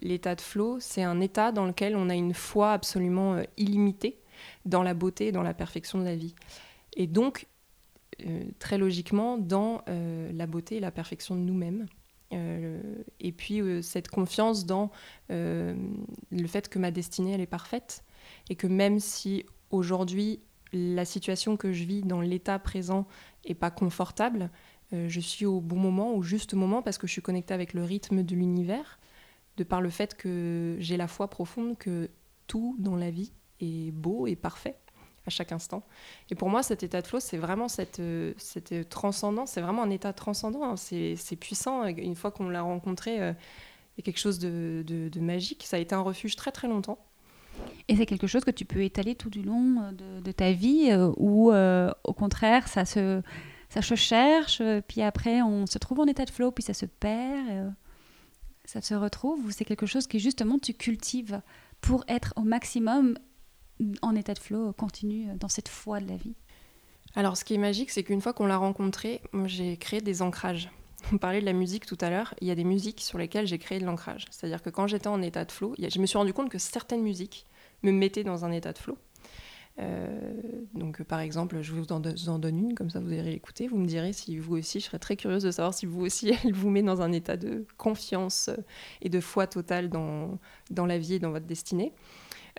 [0.02, 4.20] l'état de flow, c'est un état dans lequel on a une foi absolument illimitée
[4.66, 6.36] dans la beauté et dans la perfection de la vie.
[6.96, 7.48] Et donc,
[8.60, 11.88] très logiquement, dans la beauté et la perfection de nous-mêmes.
[12.34, 12.82] Euh,
[13.20, 14.92] et puis euh, cette confiance dans
[15.32, 15.76] euh,
[16.32, 18.04] le fait que ma destinée, elle est parfaite.
[18.50, 20.40] Et que même si aujourd'hui,
[20.72, 23.08] la situation que je vis dans l'état présent
[23.46, 24.50] est pas confortable,
[24.92, 27.84] je suis au bon moment, au juste moment, parce que je suis connectée avec le
[27.84, 29.00] rythme de l'univers,
[29.58, 32.12] de par le fait que j'ai la foi profonde que
[32.46, 34.78] tout dans la vie est beau et parfait
[35.26, 35.84] à chaque instant.
[36.30, 39.84] Et pour moi, cet état de flow, c'est vraiment cette, euh, cette transcendance, c'est vraiment
[39.84, 40.76] un état transcendant, hein.
[40.76, 41.86] c'est puissant.
[41.86, 43.34] Une fois qu'on l'a rencontré, euh,
[43.98, 45.64] il y a quelque chose de, magique.
[45.66, 47.00] Ça a été un refuge très très longtemps.
[47.88, 50.92] Et c'est quelque chose que tu peux étaler tout du long euh, de, ta vie,
[51.18, 53.22] ou au contraire, ça se,
[53.70, 57.74] ça cherche, puis après on se trouve en état de flow, puis ça se perd,
[58.66, 61.42] ça se retrouve, ou c'est quelque chose que justement tu cultives
[61.80, 63.18] pour être au maximum
[64.02, 66.36] en état de flow continue dans cette foi de la vie
[67.16, 70.70] Alors, ce qui est magique, c'est qu'une fois qu'on l'a rencontré, j'ai créé des ancrages.
[71.12, 72.34] On parlait de la musique tout à l'heure.
[72.42, 74.26] Il y a des musiques sur lesquelles j'ai créé de l'ancrage.
[74.32, 77.02] C'est-à-dire que quand j'étais en état de flow, je me suis rendu compte que certaines
[77.02, 77.46] musiques
[77.84, 78.98] me mettaient dans un état de flow.
[80.74, 83.88] donc par exemple, je vous en, donne une, comme ça vous allez l'écouter, vous me
[83.88, 86.70] direz si vous aussi, je serais très curieuse de savoir si vous aussi, elle vous
[86.70, 88.50] met dans un état de confiance
[89.02, 90.40] et de foi totale dans,
[90.72, 91.92] dans la vie et dans votre destinée.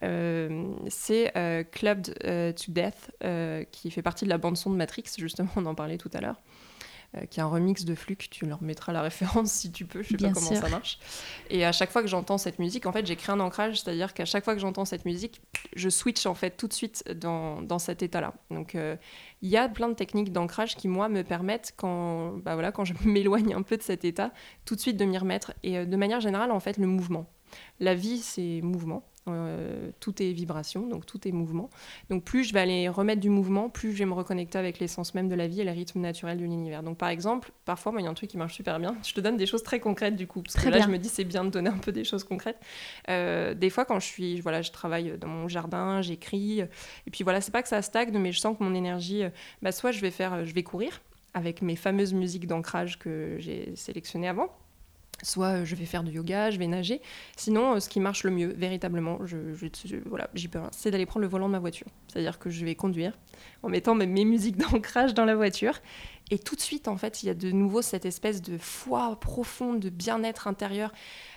[0.00, 1.32] C'est
[1.72, 3.10] Clubbed to Death,
[3.70, 6.20] qui fait partie de la bande son de Matrix, justement, on en parlait tout à
[6.20, 6.40] l'heure.
[7.16, 8.28] Euh, qui est un remix de Fluke.
[8.30, 10.98] Tu leur mettras la référence si tu peux, je sais pas comment ça marche.
[11.48, 14.14] Et à chaque fois que j'entends cette musique, en fait, j'ai créé un ancrage, c'est-à-dire
[14.14, 15.40] qu'à chaque fois que j'entends cette musique,
[15.76, 18.34] je switch en fait tout de suite dans, dans cet état-là.
[18.50, 18.96] Donc euh,
[19.42, 22.84] il y a plein de techniques d'ancrage qui, moi, me permettent, quand, bah voilà, quand
[22.84, 24.32] je m'éloigne un peu de cet état,
[24.64, 25.52] tout de suite de m'y remettre.
[25.62, 27.30] Et euh, de manière générale, en fait, le mouvement.
[27.78, 29.04] La vie, c'est mouvement.
[29.28, 31.70] Euh, tout est vibration, donc tout est mouvement.
[32.10, 35.14] Donc plus je vais aller remettre du mouvement, plus je vais me reconnecter avec l'essence
[35.14, 36.82] même de la vie et les rythmes naturels de l'univers.
[36.82, 38.96] Donc par exemple, parfois, moi, il y a un truc qui marche super bien.
[39.02, 41.08] Je te donne des choses très concrètes du coup, parce que là, je me dis
[41.08, 42.58] c'est bien de donner un peu des choses concrètes.
[43.08, 47.24] Euh, des fois, quand je suis, voilà, je travaille dans mon jardin, j'écris, et puis
[47.24, 49.30] voilà, c'est pas que ça stagne, mais je sens que mon énergie, euh,
[49.62, 51.00] bah, soit je vais faire, je vais courir
[51.32, 54.50] avec mes fameuses musiques d'ancrage que j'ai sélectionnées avant
[55.22, 57.00] soit euh, je vais faire du yoga, je vais nager.
[57.36, 59.36] Sinon, euh, ce qui marche le mieux, véritablement, je,
[60.06, 61.86] voilà, j'y peux c'est d'aller prendre le volant de ma voiture.
[62.08, 63.12] C'est-à-dire que je vais conduire
[63.64, 65.80] en mettant mes, mes musiques d'ancrage dans la voiture.
[66.30, 69.18] Et tout de suite, en fait, il y a de nouveau cette espèce de foi
[69.20, 70.90] profonde, de bien-être intérieur.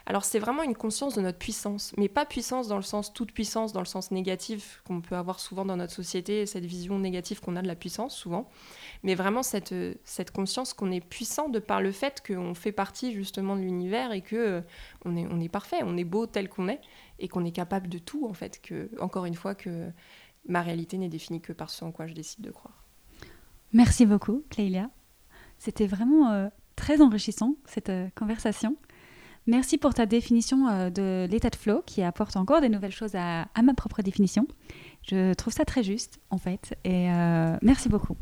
[0.06, 3.34] Alors c'est vraiment une conscience de notre puissance, mais pas puissance dans le sens toute
[3.34, 7.42] puissance, dans le sens négatif qu'on peut avoir souvent dans notre société, cette vision négative
[7.42, 8.50] qu'on a de la puissance souvent,
[9.04, 9.76] mais vraiment cette,
[10.06, 14.14] cette conscience qu'on est puissant de par le fait qu'on fait partie justement de l'univers
[14.14, 14.62] et que euh,
[15.18, 16.80] est, on est parfait, on est beau tel qu'on est
[17.20, 19.92] et qu'on est capable de tout en fait, que encore une fois que
[20.48, 22.84] ma réalité n'est définie que par ce en quoi je décide de croire.
[23.74, 24.90] Merci beaucoup, Clélia.
[25.60, 28.76] C'était vraiment euh, très enrichissant cette euh, conversation.
[29.46, 33.16] Merci pour ta définition euh, de l'état de flow qui apporte encore des nouvelles choses
[33.16, 34.48] à, ma propre définition.
[35.04, 37.08] Je trouve ça très juste en fait et
[37.62, 38.18] merci beaucoup.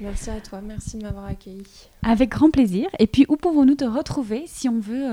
[0.00, 1.62] Merci à toi, merci de m'avoir accueilli.
[2.02, 2.88] Avec grand plaisir.
[2.98, 5.08] Et puis, où pouvons-nous te retrouver si on veut,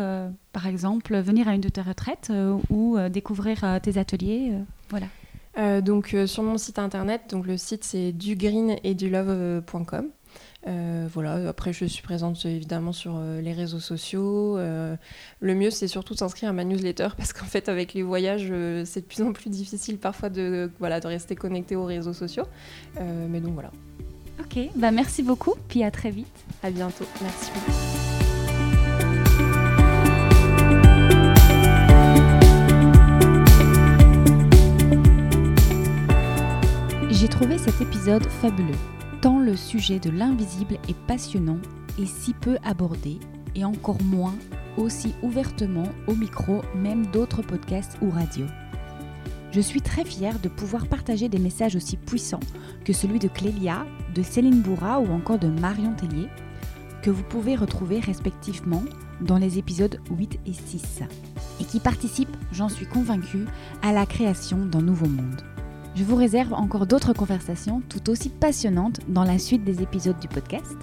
[0.52, 2.34] par exemple, venir à une de tes retraites
[2.72, 4.54] ou découvrir tes ateliers
[4.90, 5.06] Voilà.
[5.58, 10.10] Donc, sur mon site internet, donc le site c'est dugreenetdulove.com.
[10.66, 14.58] Euh, voilà, après je suis présente évidemment sur euh, les réseaux sociaux.
[14.58, 14.96] Euh,
[15.42, 18.52] le mieux c'est surtout de s'inscrire à ma newsletter parce qu'en fait avec les voyages
[18.86, 22.46] c'est de plus en plus difficile parfois de, voilà, de rester connecté aux réseaux sociaux.
[23.00, 23.72] mais donc voilà.
[24.40, 26.28] Ok, bah merci beaucoup, puis à très vite.
[26.64, 27.52] À bientôt, merci
[37.24, 38.76] J'ai trouvé cet épisode fabuleux
[39.22, 41.60] tant le sujet de l'invisible est passionnant
[41.98, 43.18] et si peu abordé,
[43.56, 44.36] et encore moins
[44.76, 48.50] aussi ouvertement au micro même d'autres podcasts ou radios.
[49.54, 52.42] Je suis très fière de pouvoir partager des messages aussi puissants
[52.84, 56.28] que celui de Clélia, de Céline Bourra ou encore de Marion Tellier,
[57.04, 58.84] que vous pouvez retrouver respectivement
[59.22, 61.04] dans les épisodes 8 et 6,
[61.62, 63.46] et qui participent, j'en suis convaincue,
[63.82, 65.42] à la création d'un nouveau monde.
[65.96, 70.28] Je vous réserve encore d'autres conversations tout aussi passionnantes dans la suite des épisodes du
[70.28, 70.76] podcast.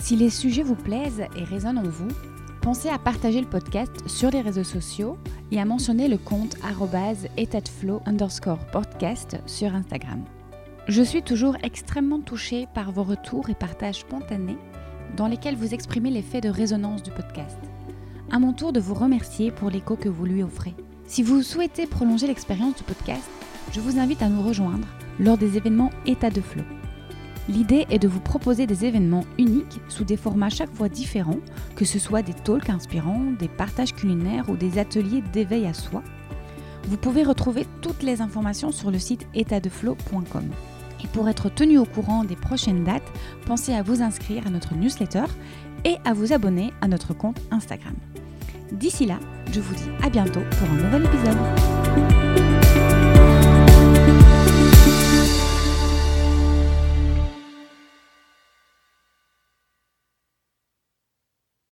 [0.00, 2.08] Si les sujets vous plaisent et résonnent en vous,
[2.62, 5.18] pensez à partager le podcast sur les réseaux sociaux
[5.50, 6.56] et à mentionner le compte
[7.36, 10.24] étatflow underscore podcast sur Instagram.
[10.88, 14.58] Je suis toujours extrêmement touchée par vos retours et partages spontanés
[15.18, 17.58] dans lesquels vous exprimez l'effet de résonance du podcast.
[18.32, 20.74] À mon tour de vous remercier pour l'écho que vous lui offrez.
[21.04, 23.28] Si vous souhaitez prolonger l'expérience du podcast,
[23.72, 24.86] je vous invite à nous rejoindre
[25.18, 26.62] lors des événements État de Flow.
[27.48, 31.38] L'idée est de vous proposer des événements uniques sous des formats chaque fois différents,
[31.76, 36.02] que ce soit des talks inspirants, des partages culinaires ou des ateliers d'éveil à soi.
[36.88, 40.50] Vous pouvez retrouver toutes les informations sur le site étatdeflow.com.
[41.04, 43.12] Et pour être tenu au courant des prochaines dates,
[43.46, 45.24] pensez à vous inscrire à notre newsletter
[45.84, 47.94] et à vous abonner à notre compte Instagram.
[48.72, 49.18] D'ici là,
[49.52, 52.05] je vous dis à bientôt pour un nouvel épisode.